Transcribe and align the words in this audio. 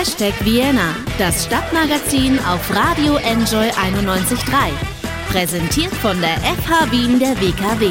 Hashtag 0.00 0.32
Vienna, 0.46 0.96
das 1.18 1.44
Stadtmagazin 1.44 2.38
auf 2.38 2.74
Radio 2.74 3.16
Enjoy 3.16 3.68
91.3. 3.68 4.70
Präsentiert 5.30 5.92
von 5.92 6.18
der 6.22 6.38
FH 6.38 6.90
Wien 6.90 7.18
der 7.18 7.38
WKW. 7.38 7.90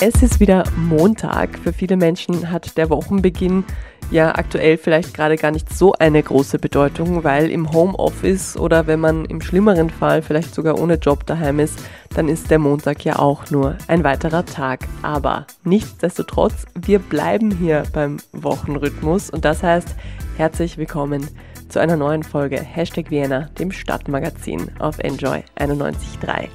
Es 0.00 0.20
ist 0.20 0.40
wieder 0.40 0.64
Montag. 0.76 1.60
Für 1.60 1.72
viele 1.72 1.96
Menschen 1.96 2.50
hat 2.50 2.76
der 2.76 2.90
Wochenbeginn 2.90 3.62
ja 4.10 4.34
aktuell 4.34 4.78
vielleicht 4.78 5.14
gerade 5.14 5.36
gar 5.36 5.52
nicht 5.52 5.72
so 5.72 5.92
eine 5.92 6.20
große 6.20 6.58
Bedeutung, 6.58 7.22
weil 7.22 7.52
im 7.52 7.70
Homeoffice 7.70 8.56
oder 8.56 8.88
wenn 8.88 8.98
man 8.98 9.26
im 9.26 9.40
schlimmeren 9.40 9.90
Fall 9.90 10.22
vielleicht 10.22 10.56
sogar 10.56 10.80
ohne 10.80 10.94
Job 10.94 11.24
daheim 11.24 11.60
ist, 11.60 11.78
dann 12.16 12.28
ist 12.28 12.50
der 12.50 12.58
Montag 12.58 13.04
ja 13.04 13.18
auch 13.18 13.50
nur 13.50 13.76
ein 13.88 14.02
weiterer 14.02 14.46
Tag. 14.46 14.88
Aber 15.02 15.46
nichtsdestotrotz, 15.64 16.64
wir 16.74 16.98
bleiben 16.98 17.50
hier 17.50 17.82
beim 17.92 18.16
Wochenrhythmus 18.32 19.28
und 19.28 19.44
das 19.44 19.62
heißt 19.62 19.94
herzlich 20.38 20.78
willkommen 20.78 21.28
zu 21.68 21.78
einer 21.78 21.96
neuen 21.96 22.22
Folge 22.22 22.58
Hashtag 22.58 23.10
Vienna, 23.10 23.50
dem 23.58 23.70
Stadtmagazin 23.70 24.70
auf 24.78 24.98
Enjoy 25.00 25.44
91.3. 25.58 26.48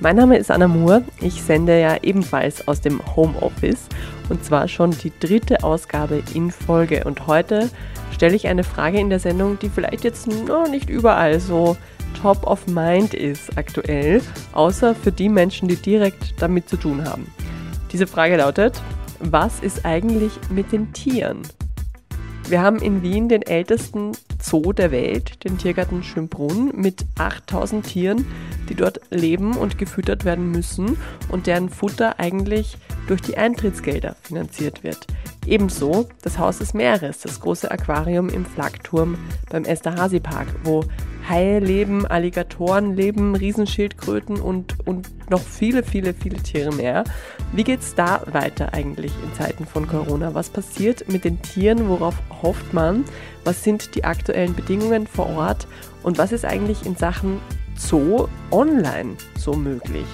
Mein 0.00 0.16
Name 0.16 0.36
ist 0.36 0.50
Anna 0.50 0.68
Moore. 0.68 1.02
Ich 1.22 1.42
sende 1.42 1.80
ja 1.80 1.96
ebenfalls 2.02 2.68
aus 2.68 2.82
dem 2.82 3.00
Homeoffice 3.16 3.88
und 4.28 4.44
zwar 4.44 4.68
schon 4.68 4.90
die 4.90 5.12
dritte 5.18 5.64
Ausgabe 5.64 6.22
in 6.34 6.50
Folge. 6.50 7.04
Und 7.04 7.26
heute 7.26 7.70
stelle 8.12 8.36
ich 8.36 8.46
eine 8.46 8.62
Frage 8.62 9.00
in 9.00 9.08
der 9.08 9.20
Sendung, 9.20 9.58
die 9.58 9.70
vielleicht 9.70 10.04
jetzt 10.04 10.26
noch 10.26 10.68
nicht 10.68 10.90
überall 10.90 11.40
so 11.40 11.78
top 12.20 12.46
of 12.46 12.66
mind 12.66 13.14
ist 13.14 13.56
aktuell, 13.56 14.22
außer 14.52 14.94
für 14.94 15.12
die 15.12 15.28
Menschen, 15.28 15.68
die 15.68 15.76
direkt 15.76 16.40
damit 16.40 16.68
zu 16.68 16.76
tun 16.76 17.04
haben. 17.04 17.30
Diese 17.92 18.06
Frage 18.06 18.36
lautet, 18.36 18.80
was 19.20 19.60
ist 19.60 19.84
eigentlich 19.84 20.32
mit 20.50 20.72
den 20.72 20.92
Tieren? 20.92 21.42
Wir 22.48 22.62
haben 22.62 22.78
in 22.78 23.02
Wien 23.02 23.28
den 23.28 23.42
ältesten 23.42 24.12
Zoo 24.40 24.72
der 24.72 24.90
Welt, 24.90 25.44
den 25.44 25.58
Tiergarten 25.58 26.02
Schönbrunn, 26.02 26.72
mit 26.74 27.04
8000 27.18 27.84
Tieren, 27.84 28.24
die 28.70 28.74
dort 28.74 29.00
leben 29.10 29.54
und 29.54 29.76
gefüttert 29.76 30.24
werden 30.24 30.50
müssen 30.50 30.96
und 31.28 31.46
deren 31.46 31.68
Futter 31.68 32.18
eigentlich 32.18 32.78
durch 33.06 33.20
die 33.20 33.36
Eintrittsgelder 33.36 34.16
finanziert 34.22 34.82
wird. 34.82 35.06
Ebenso 35.46 36.08
das 36.22 36.38
Haus 36.38 36.56
des 36.58 36.72
Meeres, 36.72 37.20
das 37.20 37.40
große 37.40 37.70
Aquarium 37.70 38.30
im 38.30 38.46
Flakturm 38.46 39.18
beim 39.50 39.64
Esterhazy 39.64 40.20
Park, 40.20 40.48
wo 40.64 40.84
Haie 41.28 41.58
leben, 41.58 42.06
Alligatoren 42.06 42.96
leben, 42.96 43.34
Riesenschildkröten 43.34 44.40
und, 44.40 44.76
und 44.86 45.08
noch 45.30 45.42
viele, 45.42 45.82
viele, 45.82 46.14
viele 46.14 46.42
Tiere 46.42 46.74
mehr. 46.74 47.04
Wie 47.52 47.64
geht's 47.64 47.94
da 47.94 48.22
weiter 48.32 48.72
eigentlich 48.72 49.12
in 49.22 49.34
Zeiten 49.34 49.66
von 49.66 49.86
Corona? 49.86 50.34
Was 50.34 50.48
passiert 50.48 51.08
mit 51.08 51.24
den 51.24 51.42
Tieren? 51.42 51.88
Worauf 51.88 52.14
hofft 52.42 52.72
man? 52.72 53.04
Was 53.44 53.62
sind 53.62 53.94
die 53.94 54.04
aktuellen 54.04 54.54
Bedingungen 54.54 55.06
vor 55.06 55.28
Ort? 55.28 55.66
Und 56.02 56.16
was 56.16 56.32
ist 56.32 56.44
eigentlich 56.44 56.86
in 56.86 56.96
Sachen 56.96 57.40
Zoo 57.76 58.28
online 58.50 59.16
so 59.36 59.52
möglich? 59.52 60.06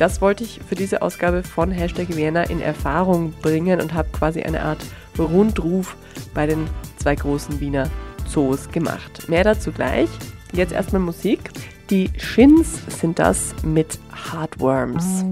Das 0.00 0.20
wollte 0.20 0.44
ich 0.44 0.60
für 0.66 0.74
diese 0.74 1.02
Ausgabe 1.02 1.42
von 1.42 1.70
Hashtag 1.70 2.16
Vienna 2.16 2.44
in 2.44 2.60
Erfahrung 2.60 3.32
bringen 3.42 3.80
und 3.80 3.94
habe 3.94 4.08
quasi 4.12 4.42
eine 4.42 4.62
Art 4.62 4.80
Rundruf 5.18 5.96
bei 6.32 6.46
den 6.46 6.66
zwei 6.96 7.14
großen 7.14 7.60
Wiener 7.60 7.88
Zoos 8.26 8.70
gemacht. 8.70 9.28
Mehr 9.28 9.44
dazu 9.44 9.72
gleich. 9.72 10.08
Jetzt 10.52 10.72
erstmal 10.72 11.00
Musik. 11.00 11.50
Die 11.90 12.10
Shins 12.18 12.82
sind 12.88 13.20
das 13.20 13.54
mit 13.62 14.00
Heartworms. 14.32 15.24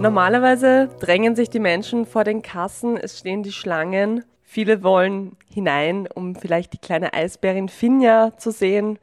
Normalerweise 0.00 0.88
drängen 0.98 1.36
sich 1.36 1.48
die 1.48 1.60
Menschen 1.60 2.06
vor 2.06 2.24
den 2.24 2.42
Kassen, 2.42 2.96
es 2.96 3.18
stehen 3.18 3.44
die 3.44 3.52
Schlangen. 3.52 4.24
Viele 4.42 4.82
wollen 4.82 5.36
hinein, 5.48 6.08
um 6.12 6.34
vielleicht 6.34 6.72
die 6.72 6.78
kleine 6.78 7.14
Eisbärin 7.14 7.68
Finja 7.68 8.36
zu 8.36 8.50
sehen. 8.50 8.98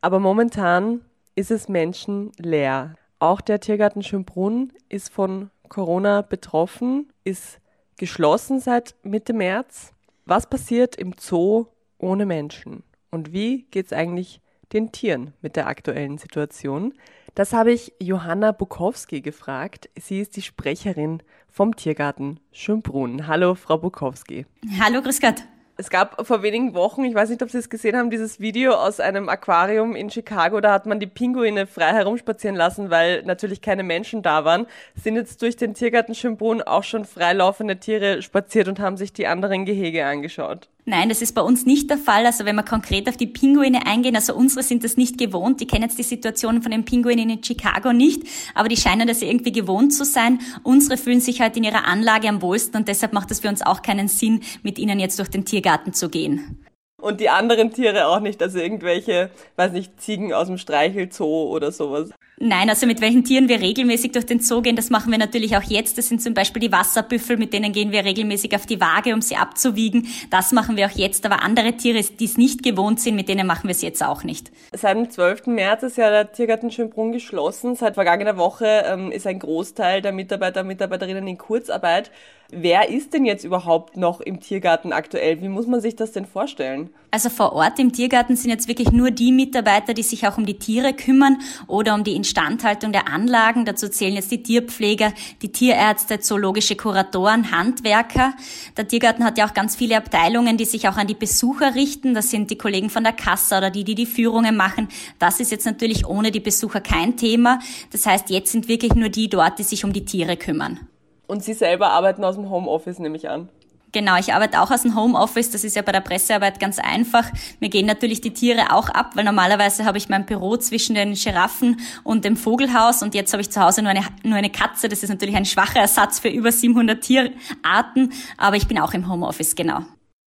Aber 0.00 0.20
momentan 0.20 1.00
ist 1.34 1.50
es 1.50 1.68
menschenleer. 1.68 2.94
Auch 3.18 3.40
der 3.40 3.58
Tiergarten 3.58 4.02
Schönbrunn 4.02 4.72
ist 4.88 5.10
von 5.10 5.50
Corona 5.72 6.20
betroffen, 6.20 7.10
ist 7.24 7.58
geschlossen 7.96 8.60
seit 8.60 8.94
Mitte 9.04 9.32
März. 9.32 9.94
Was 10.26 10.46
passiert 10.46 10.96
im 10.96 11.14
Zoo 11.18 11.64
ohne 11.96 12.26
Menschen? 12.26 12.82
Und 13.10 13.32
wie 13.32 13.62
geht 13.70 13.86
es 13.86 13.94
eigentlich 13.94 14.42
den 14.74 14.92
Tieren 14.92 15.32
mit 15.40 15.56
der 15.56 15.68
aktuellen 15.68 16.18
Situation? 16.18 16.92
Das 17.34 17.54
habe 17.54 17.72
ich 17.72 17.94
Johanna 17.98 18.52
Bukowski 18.52 19.22
gefragt. 19.22 19.88
Sie 19.98 20.20
ist 20.20 20.36
die 20.36 20.42
Sprecherin 20.42 21.22
vom 21.48 21.74
Tiergarten 21.74 22.38
Schönbrunn. 22.52 23.26
Hallo, 23.26 23.54
Frau 23.54 23.78
Bukowski. 23.78 24.44
Hallo, 24.78 25.00
grüß 25.00 25.20
Gott. 25.20 25.42
Es 25.82 25.90
gab 25.90 26.24
vor 26.24 26.44
wenigen 26.44 26.74
Wochen, 26.74 27.02
ich 27.02 27.12
weiß 27.12 27.30
nicht, 27.30 27.42
ob 27.42 27.50
Sie 27.50 27.58
es 27.58 27.68
gesehen 27.68 27.96
haben, 27.96 28.08
dieses 28.08 28.38
Video 28.38 28.74
aus 28.74 29.00
einem 29.00 29.28
Aquarium 29.28 29.96
in 29.96 30.10
Chicago. 30.10 30.60
Da 30.60 30.72
hat 30.72 30.86
man 30.86 31.00
die 31.00 31.08
Pinguine 31.08 31.66
frei 31.66 31.92
herumspazieren 31.92 32.54
lassen, 32.54 32.88
weil 32.90 33.24
natürlich 33.24 33.62
keine 33.62 33.82
Menschen 33.82 34.22
da 34.22 34.44
waren. 34.44 34.68
Sind 34.94 35.16
jetzt 35.16 35.42
durch 35.42 35.56
den 35.56 35.74
Tiergarten 35.74 36.14
Schönbrunn 36.14 36.62
auch 36.62 36.84
schon 36.84 37.04
freilaufende 37.04 37.78
Tiere 37.78 38.22
spaziert 38.22 38.68
und 38.68 38.78
haben 38.78 38.96
sich 38.96 39.12
die 39.12 39.26
anderen 39.26 39.64
Gehege 39.64 40.06
angeschaut. 40.06 40.68
Nein, 40.84 41.08
das 41.08 41.22
ist 41.22 41.36
bei 41.36 41.42
uns 41.42 41.64
nicht 41.64 41.90
der 41.90 41.98
Fall. 41.98 42.26
Also 42.26 42.44
wenn 42.44 42.56
wir 42.56 42.64
konkret 42.64 43.08
auf 43.08 43.16
die 43.16 43.28
Pinguine 43.28 43.86
eingehen, 43.86 44.16
also 44.16 44.34
unsere 44.34 44.64
sind 44.64 44.82
das 44.82 44.96
nicht 44.96 45.16
gewohnt. 45.16 45.60
Die 45.60 45.66
kennen 45.66 45.84
jetzt 45.84 45.98
die 45.98 46.02
Situation 46.02 46.60
von 46.60 46.72
den 46.72 46.84
Pinguinen 46.84 47.30
in 47.30 47.44
Chicago 47.44 47.92
nicht, 47.92 48.22
aber 48.56 48.68
die 48.68 48.76
scheinen 48.76 49.06
das 49.06 49.22
irgendwie 49.22 49.52
gewohnt 49.52 49.94
zu 49.94 50.04
sein. 50.04 50.40
Unsere 50.64 50.96
fühlen 50.96 51.20
sich 51.20 51.40
halt 51.40 51.56
in 51.56 51.62
ihrer 51.62 51.86
Anlage 51.86 52.28
am 52.28 52.42
wohlsten 52.42 52.80
und 52.80 52.88
deshalb 52.88 53.12
macht 53.12 53.30
es 53.30 53.40
für 53.40 53.48
uns 53.48 53.62
auch 53.62 53.82
keinen 53.82 54.08
Sinn, 54.08 54.40
mit 54.64 54.78
ihnen 54.80 54.98
jetzt 54.98 55.20
durch 55.20 55.28
den 55.28 55.44
Tiergarten 55.44 55.92
zu 55.92 56.08
gehen. 56.08 56.64
Und 57.00 57.20
die 57.20 57.28
anderen 57.28 57.72
Tiere 57.72 58.08
auch 58.08 58.20
nicht, 58.20 58.42
also 58.42 58.58
irgendwelche, 58.58 59.30
weiß 59.56 59.72
nicht, 59.72 60.00
Ziegen 60.00 60.32
aus 60.32 60.48
dem 60.48 60.58
Streichelzoo 60.58 61.48
oder 61.48 61.70
sowas. 61.70 62.10
Nein, 62.44 62.68
also 62.68 62.88
mit 62.88 63.00
welchen 63.00 63.22
Tieren 63.22 63.48
wir 63.48 63.60
regelmäßig 63.60 64.10
durch 64.10 64.26
den 64.26 64.40
Zoo 64.40 64.62
gehen, 64.62 64.74
das 64.74 64.90
machen 64.90 65.12
wir 65.12 65.18
natürlich 65.18 65.56
auch 65.56 65.62
jetzt. 65.62 65.96
Das 65.96 66.08
sind 66.08 66.20
zum 66.20 66.34
Beispiel 66.34 66.58
die 66.58 66.72
Wasserbüffel, 66.72 67.36
mit 67.36 67.52
denen 67.52 67.72
gehen 67.72 67.92
wir 67.92 68.04
regelmäßig 68.04 68.56
auf 68.56 68.66
die 68.66 68.80
Waage, 68.80 69.14
um 69.14 69.22
sie 69.22 69.36
abzuwiegen. 69.36 70.08
Das 70.28 70.50
machen 70.50 70.76
wir 70.76 70.86
auch 70.86 70.90
jetzt. 70.90 71.24
Aber 71.24 71.44
andere 71.44 71.74
Tiere, 71.76 72.02
die 72.02 72.24
es 72.24 72.36
nicht 72.36 72.64
gewohnt 72.64 72.98
sind, 72.98 73.14
mit 73.14 73.28
denen 73.28 73.46
machen 73.46 73.68
wir 73.68 73.70
es 73.70 73.80
jetzt 73.80 74.04
auch 74.04 74.24
nicht. 74.24 74.50
Seit 74.72 74.96
dem 74.96 75.08
12. 75.08 75.46
März 75.46 75.84
ist 75.84 75.98
ja 75.98 76.10
der 76.10 76.32
Tiergarten 76.32 76.72
Schönbrunn 76.72 77.12
geschlossen. 77.12 77.76
Seit 77.76 77.94
vergangener 77.94 78.36
Woche 78.36 78.86
ähm, 78.88 79.12
ist 79.12 79.28
ein 79.28 79.38
Großteil 79.38 80.02
der 80.02 80.10
Mitarbeiter 80.10 80.62
und 80.62 80.66
Mitarbeiterinnen 80.66 81.28
in 81.28 81.38
Kurzarbeit. 81.38 82.10
Wer 82.54 82.90
ist 82.90 83.14
denn 83.14 83.24
jetzt 83.24 83.44
überhaupt 83.44 83.96
noch 83.96 84.20
im 84.20 84.38
Tiergarten 84.38 84.92
aktuell? 84.92 85.40
Wie 85.40 85.48
muss 85.48 85.66
man 85.66 85.80
sich 85.80 85.96
das 85.96 86.12
denn 86.12 86.26
vorstellen? 86.26 86.90
Also 87.10 87.30
vor 87.30 87.54
Ort 87.54 87.78
im 87.78 87.92
Tiergarten 87.92 88.36
sind 88.36 88.50
jetzt 88.50 88.68
wirklich 88.68 88.92
nur 88.92 89.10
die 89.10 89.32
Mitarbeiter, 89.32 89.94
die 89.94 90.02
sich 90.02 90.28
auch 90.28 90.36
um 90.36 90.44
die 90.44 90.58
Tiere 90.58 90.92
kümmern 90.92 91.38
oder 91.66 91.94
um 91.94 92.04
die 92.04 92.14
Instandhaltung 92.32 92.92
der 92.92 93.08
Anlagen. 93.08 93.66
Dazu 93.66 93.88
zählen 93.88 94.14
jetzt 94.14 94.30
die 94.30 94.42
Tierpfleger, 94.42 95.12
die 95.42 95.52
Tierärzte, 95.52 96.20
zoologische 96.20 96.76
Kuratoren, 96.76 97.52
Handwerker. 97.52 98.32
Der 98.76 98.88
Tiergarten 98.88 99.24
hat 99.24 99.36
ja 99.36 99.46
auch 99.46 99.52
ganz 99.52 99.76
viele 99.76 99.98
Abteilungen, 99.98 100.56
die 100.56 100.64
sich 100.64 100.88
auch 100.88 100.96
an 100.96 101.06
die 101.06 101.14
Besucher 101.14 101.74
richten. 101.74 102.14
Das 102.14 102.30
sind 102.30 102.50
die 102.50 102.56
Kollegen 102.56 102.88
von 102.88 103.04
der 103.04 103.12
Kasse 103.12 103.58
oder 103.58 103.70
die, 103.70 103.84
die 103.84 103.94
die 103.94 104.06
Führungen 104.06 104.56
machen. 104.56 104.88
Das 105.18 105.40
ist 105.40 105.50
jetzt 105.50 105.66
natürlich 105.66 106.06
ohne 106.06 106.30
die 106.30 106.40
Besucher 106.40 106.80
kein 106.80 107.18
Thema. 107.18 107.58
Das 107.90 108.06
heißt, 108.06 108.30
jetzt 108.30 108.50
sind 108.50 108.66
wirklich 108.68 108.94
nur 108.94 109.10
die 109.10 109.28
dort, 109.28 109.58
die 109.58 109.64
sich 109.64 109.84
um 109.84 109.92
die 109.92 110.06
Tiere 110.06 110.38
kümmern. 110.38 110.80
Und 111.26 111.44
Sie 111.44 111.52
selber 111.52 111.90
arbeiten 111.90 112.24
aus 112.24 112.36
dem 112.36 112.48
Homeoffice, 112.48 112.98
nehme 112.98 113.16
ich 113.16 113.28
an. 113.28 113.50
Genau, 113.92 114.16
ich 114.18 114.32
arbeite 114.32 114.60
auch 114.62 114.70
aus 114.70 114.82
dem 114.82 114.96
Homeoffice. 114.96 115.50
Das 115.50 115.64
ist 115.64 115.76
ja 115.76 115.82
bei 115.82 115.92
der 115.92 116.00
Pressearbeit 116.00 116.58
ganz 116.58 116.78
einfach. 116.78 117.30
Mir 117.60 117.68
gehen 117.68 117.84
natürlich 117.84 118.22
die 118.22 118.32
Tiere 118.32 118.72
auch 118.72 118.88
ab, 118.88 119.10
weil 119.14 119.24
normalerweise 119.24 119.84
habe 119.84 119.98
ich 119.98 120.08
mein 120.08 120.24
Büro 120.24 120.56
zwischen 120.56 120.94
den 120.94 121.12
Giraffen 121.12 121.78
und 122.02 122.24
dem 122.24 122.36
Vogelhaus 122.36 123.02
und 123.02 123.14
jetzt 123.14 123.34
habe 123.34 123.42
ich 123.42 123.50
zu 123.50 123.60
Hause 123.60 123.82
nur 123.82 123.90
eine, 123.90 124.02
nur 124.22 124.36
eine 124.36 124.48
Katze. 124.48 124.88
Das 124.88 125.02
ist 125.02 125.10
natürlich 125.10 125.36
ein 125.36 125.44
schwacher 125.44 125.80
Ersatz 125.80 126.20
für 126.20 126.28
über 126.28 126.50
700 126.50 127.02
Tierarten, 127.02 128.14
aber 128.38 128.56
ich 128.56 128.66
bin 128.66 128.78
auch 128.78 128.94
im 128.94 129.10
Homeoffice, 129.10 129.54
genau. 129.54 129.84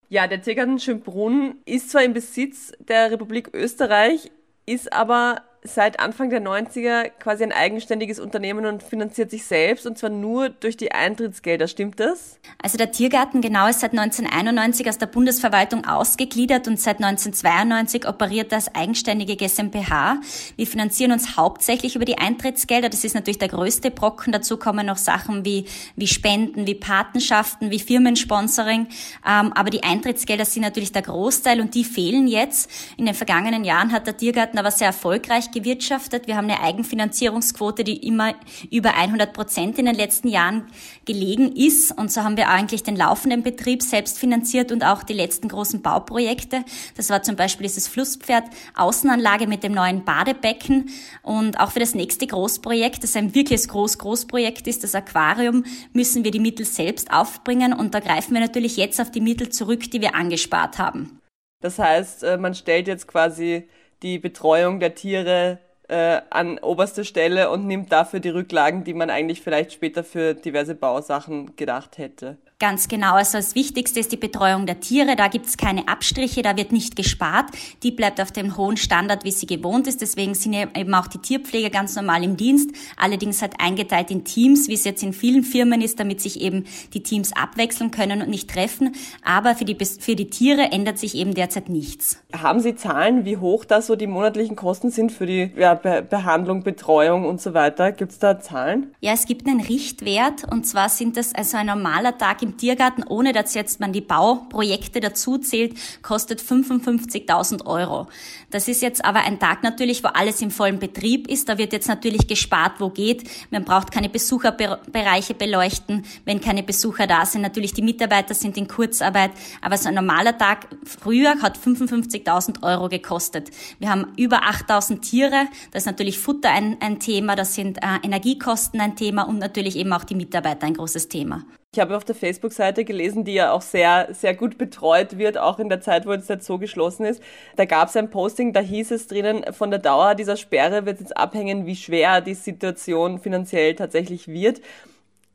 Ja, 0.09 0.27
der 0.27 0.41
Tiergarten 0.41 0.79
Schönbrunn 0.79 1.55
ist 1.65 1.89
zwar 1.89 2.03
im 2.03 2.13
Besitz 2.13 2.71
der 2.77 3.09
Republik 3.09 3.49
Österreich, 3.53 4.31
ist 4.67 4.93
aber 4.93 5.41
seit 5.65 5.99
Anfang 5.99 6.29
der 6.29 6.41
90er 6.41 7.09
quasi 7.19 7.43
ein 7.43 7.51
eigenständiges 7.51 8.19
Unternehmen 8.19 8.65
und 8.65 8.83
finanziert 8.83 9.31
sich 9.31 9.45
selbst 9.45 9.85
und 9.85 9.97
zwar 9.97 10.09
nur 10.09 10.49
durch 10.49 10.77
die 10.77 10.91
Eintrittsgelder. 10.91 11.67
Stimmt 11.67 11.99
das? 11.99 12.39
Also 12.61 12.77
der 12.77 12.91
Tiergarten 12.91 13.41
genau 13.41 13.67
ist 13.67 13.79
seit 13.79 13.91
1991 13.91 14.87
aus 14.89 14.97
der 14.97 15.07
Bundesverwaltung 15.07 15.85
ausgegliedert 15.85 16.67
und 16.67 16.79
seit 16.79 16.97
1992 16.97 18.07
operiert 18.07 18.53
als 18.53 18.73
eigenständige 18.73 19.35
GmbH. 19.35 20.17
Wir 20.55 20.67
finanzieren 20.67 21.11
uns 21.11 21.37
hauptsächlich 21.37 21.95
über 21.95 22.05
die 22.05 22.17
Eintrittsgelder. 22.17 22.89
Das 22.89 23.03
ist 23.03 23.15
natürlich 23.15 23.39
der 23.39 23.49
größte 23.49 23.91
Brocken. 23.91 24.31
Dazu 24.31 24.57
kommen 24.57 24.85
noch 24.85 24.97
Sachen 24.97 25.45
wie, 25.45 25.65
wie 25.95 26.07
Spenden, 26.07 26.67
wie 26.67 26.75
Patenschaften, 26.75 27.71
wie 27.71 27.79
Firmensponsoring. 27.79 28.87
Ähm, 29.27 29.53
aber 29.53 29.69
die 29.69 29.83
Eintrittsgelder 29.83 30.45
sind 30.45 30.61
natürlich 30.61 30.91
der 30.91 31.01
Großteil 31.01 31.61
und 31.61 31.73
die 31.73 31.83
fehlen 31.83 32.27
jetzt. 32.27 32.69
In 32.97 33.05
den 33.05 33.15
vergangenen 33.15 33.63
Jahren 33.63 33.91
hat 33.91 34.07
der 34.07 34.17
Tiergarten 34.17 34.59
aber 34.59 34.71
sehr 34.71 34.87
erfolgreich 34.87 35.51
gewirtschaftet. 35.55 36.27
Wir 36.27 36.35
haben 36.35 36.49
eine 36.49 36.61
Eigenfinanzierungsquote, 36.61 37.83
die 37.83 38.05
immer 38.05 38.35
über 38.69 38.93
100 38.93 39.33
Prozent 39.33 39.79
in 39.79 39.85
den 39.85 39.95
letzten 39.95 40.27
Jahren 40.27 40.67
gelegen 41.05 41.55
ist. 41.55 41.97
Und 41.97 42.11
so 42.11 42.21
haben 42.21 42.37
wir 42.37 42.49
eigentlich 42.49 42.83
den 42.83 42.95
laufenden 42.95 43.41
Betrieb 43.41 43.81
selbst 43.81 44.19
finanziert 44.19 44.71
und 44.71 44.83
auch 44.83 45.01
die 45.01 45.13
letzten 45.13 45.47
großen 45.47 45.81
Bauprojekte. 45.81 46.63
Das 46.95 47.09
war 47.09 47.23
zum 47.23 47.35
Beispiel 47.35 47.65
dieses 47.65 47.87
Flusspferd 47.87 48.43
Außenanlage 48.75 49.47
mit 49.47 49.63
dem 49.63 49.71
neuen 49.71 50.05
Badebecken. 50.05 50.89
Und 51.23 51.59
auch 51.59 51.71
für 51.71 51.79
das 51.79 51.95
nächste 51.95 52.27
Großprojekt, 52.27 53.03
das 53.03 53.15
ein 53.15 53.33
wirkliches 53.33 53.67
Groß-Großprojekt 53.69 54.67
ist, 54.67 54.83
das 54.83 54.93
Aquarium, 54.93 55.63
müssen 55.93 56.23
wir 56.23 56.31
die 56.31 56.39
Mittel 56.39 56.65
selbst 56.65 57.11
aufbringen. 57.11 57.73
Und 57.73 57.95
da 57.95 58.01
greifen 58.01 58.33
wir 58.33 58.41
natürlich 58.41 58.77
jetzt 58.77 59.01
auf 59.01 59.09
die 59.09 59.21
Mittel 59.21 59.49
zurück, 59.49 59.89
die 59.89 60.01
wir 60.01 60.13
angespart 60.13 60.77
haben. 60.77 61.19
Das 61.61 61.79
heißt, 61.79 62.23
äh, 62.23 62.37
man 62.37 62.53
stellt 62.53 62.87
jetzt 62.87 63.07
quasi 63.07 63.67
die 64.01 64.19
Betreuung 64.19 64.79
der 64.79 64.95
Tiere 64.95 65.59
äh, 65.87 66.21
an 66.29 66.57
oberste 66.59 67.05
Stelle 67.05 67.49
und 67.49 67.67
nimmt 67.67 67.91
dafür 67.91 68.19
die 68.19 68.29
Rücklagen, 68.29 68.83
die 68.83 68.93
man 68.93 69.09
eigentlich 69.09 69.41
vielleicht 69.41 69.73
später 69.73 70.03
für 70.03 70.33
diverse 70.33 70.75
Bausachen 70.75 71.55
gedacht 71.55 71.97
hätte. 71.97 72.37
Ganz 72.57 72.87
genau. 72.87 73.15
Also 73.15 73.37
das 73.37 73.53
Wichtigste 73.53 73.99
ist 73.99 74.13
die 74.13 74.17
Betreuung 74.17 74.65
der 74.65 74.79
Tiere. 74.79 75.17
Da 75.17 75.27
gibt 75.27 75.47
es 75.47 75.57
keine 75.57 75.89
Abstriche, 75.89 76.41
da 76.41 76.55
wird 76.55 76.71
nicht 76.71 76.95
gespart. 76.95 77.47
Die 77.83 77.91
bleibt 77.91 78.21
auf 78.21 78.31
dem 78.31 78.55
hohen 78.55 78.77
Standard, 78.77 79.25
wie 79.25 79.31
sie 79.31 79.45
gewohnt 79.45 79.87
ist. 79.87 79.99
Deswegen 79.99 80.35
sind 80.35 80.53
eben 80.53 80.93
auch 80.93 81.07
die 81.07 81.17
Tierpfleger 81.17 81.69
ganz 81.69 81.97
normal 81.97 82.23
im 82.23 82.37
Dienst. 82.37 82.69
Allerdings 82.95 83.41
halt 83.41 83.55
eingeteilt 83.59 84.09
in 84.09 84.23
Teams, 84.23 84.69
wie 84.69 84.73
es 84.73 84.85
jetzt 84.85 85.03
in 85.03 85.11
vielen 85.11 85.43
Firmen 85.43 85.81
ist, 85.81 85.99
damit 85.99 86.21
sich 86.21 86.39
eben 86.39 86.63
die 86.93 87.03
Teams 87.03 87.33
abwechseln 87.35 87.91
können 87.91 88.21
und 88.21 88.29
nicht 88.29 88.49
treffen. 88.49 88.93
Aber 89.21 89.55
für 89.55 89.65
die, 89.65 89.75
für 89.83 90.15
die 90.15 90.29
Tiere 90.29 90.71
ändert 90.71 90.97
sich 90.97 91.15
eben 91.15 91.33
derzeit 91.33 91.67
nichts. 91.67 92.19
Haben 92.33 92.61
Sie 92.61 92.75
Zahlen, 92.75 93.25
wie 93.25 93.35
hoch 93.35 93.65
da 93.65 93.81
so 93.81 93.97
die 93.97 94.07
monatlichen 94.07 94.55
Kosten 94.55 94.91
sind 94.91 95.11
für 95.11 95.25
die 95.25 95.51
ja, 95.57 95.73
Be 95.73 96.05
Behandlung, 96.09 96.63
Betreuung 96.63 97.25
und 97.25 97.41
so 97.41 97.53
weiter? 97.53 97.91
Gibt 97.91 98.13
es 98.13 98.19
da 98.19 98.39
Zahlen? 98.39 98.95
Ja, 99.01 99.11
es 99.11 99.25
gibt 99.25 99.45
einen 99.45 99.59
Richtwert 99.59 100.45
und 100.49 100.65
zwar 100.65 100.87
sind 100.87 101.17
das 101.17 101.35
also 101.35 101.57
ein 101.57 101.65
normaler 101.65 102.17
Tag 102.17 102.44
im 102.45 102.57
Tiergarten, 102.57 103.03
ohne 103.03 103.33
dass 103.33 103.53
jetzt 103.53 103.79
man 103.79 103.93
die 103.93 104.01
Bauprojekte 104.01 104.99
dazu 104.99 105.37
zählt, 105.37 105.75
kostet 106.01 106.41
55.000 106.41 107.65
Euro. 107.65 108.07
Das 108.51 108.67
ist 108.67 108.81
jetzt 108.81 109.03
aber 109.03 109.21
ein 109.21 109.39
Tag 109.39 109.63
natürlich, 109.63 110.03
wo 110.03 110.07
alles 110.07 110.41
im 110.41 110.51
vollen 110.51 110.79
Betrieb 110.79 111.27
ist. 111.27 111.49
Da 111.49 111.57
wird 111.57 111.73
jetzt 111.73 111.87
natürlich 111.87 112.27
gespart, 112.27 112.79
wo 112.79 112.89
geht. 112.89 113.29
Man 113.51 113.65
braucht 113.65 113.91
keine 113.91 114.07
Besucherbereiche 114.09 115.33
beleuchten, 115.33 116.05
wenn 116.23 116.39
keine 116.39 116.63
Besucher 116.63 117.07
da 117.07 117.25
sind. 117.25 117.41
Natürlich 117.41 117.73
die 117.73 117.81
Mitarbeiter 117.81 118.33
sind 118.33 118.57
in 118.57 118.67
Kurzarbeit. 118.67 119.31
Aber 119.61 119.77
so 119.77 119.89
ein 119.89 119.95
normaler 119.95 120.37
Tag 120.37 120.67
früher 120.83 121.41
hat 121.41 121.57
55.000 121.57 122.63
Euro 122.63 122.87
gekostet. 122.87 123.51
Wir 123.79 123.89
haben 123.89 124.13
über 124.17 124.43
8.000 124.43 125.01
Tiere. 125.01 125.47
Da 125.71 125.77
ist 125.77 125.85
natürlich 125.85 126.19
Futter 126.19 126.51
ein, 126.51 126.77
ein 126.79 126.99
Thema. 126.99 127.35
Das 127.35 127.55
sind 127.55 127.79
äh, 127.79 127.97
Energiekosten 128.03 128.79
ein 128.79 128.95
Thema 128.95 129.23
und 129.23 129.39
natürlich 129.39 129.75
eben 129.75 129.91
auch 129.91 130.03
die 130.03 130.15
Mitarbeiter 130.15 130.67
ein 130.67 130.75
großes 130.75 131.09
Thema. 131.09 131.43
Ich 131.75 131.81
habe 131.81 131.97
auf 131.97 132.05
der 132.05 132.15
Facebook-Seite 132.15 132.85
gelesen, 132.85 133.25
die 133.25 133.33
ja 133.33 133.51
auch 133.51 133.61
sehr, 133.61 134.07
sehr 134.13 134.33
gut 134.33 134.57
betreut 134.57 135.17
wird, 135.17 135.37
auch 135.37 135.59
in 135.59 135.67
der 135.67 135.81
Zeit, 135.81 136.05
wo 136.05 136.13
jetzt 136.13 136.29
der 136.29 136.39
Zoo 136.39 136.57
geschlossen 136.57 137.05
ist. 137.05 137.21
Da 137.57 137.65
gab 137.65 137.89
es 137.89 137.97
ein 137.97 138.09
Posting, 138.09 138.53
da 138.53 138.61
hieß 138.61 138.91
es 138.91 139.07
drinnen, 139.07 139.43
von 139.51 139.71
der 139.71 139.79
Dauer 139.79 140.15
dieser 140.15 140.37
Sperre 140.37 140.85
wird 140.85 141.01
jetzt 141.01 141.17
abhängen, 141.17 141.65
wie 141.65 141.75
schwer 141.75 142.21
die 142.21 142.33
Situation 142.33 143.19
finanziell 143.19 143.75
tatsächlich 143.75 144.29
wird 144.29 144.61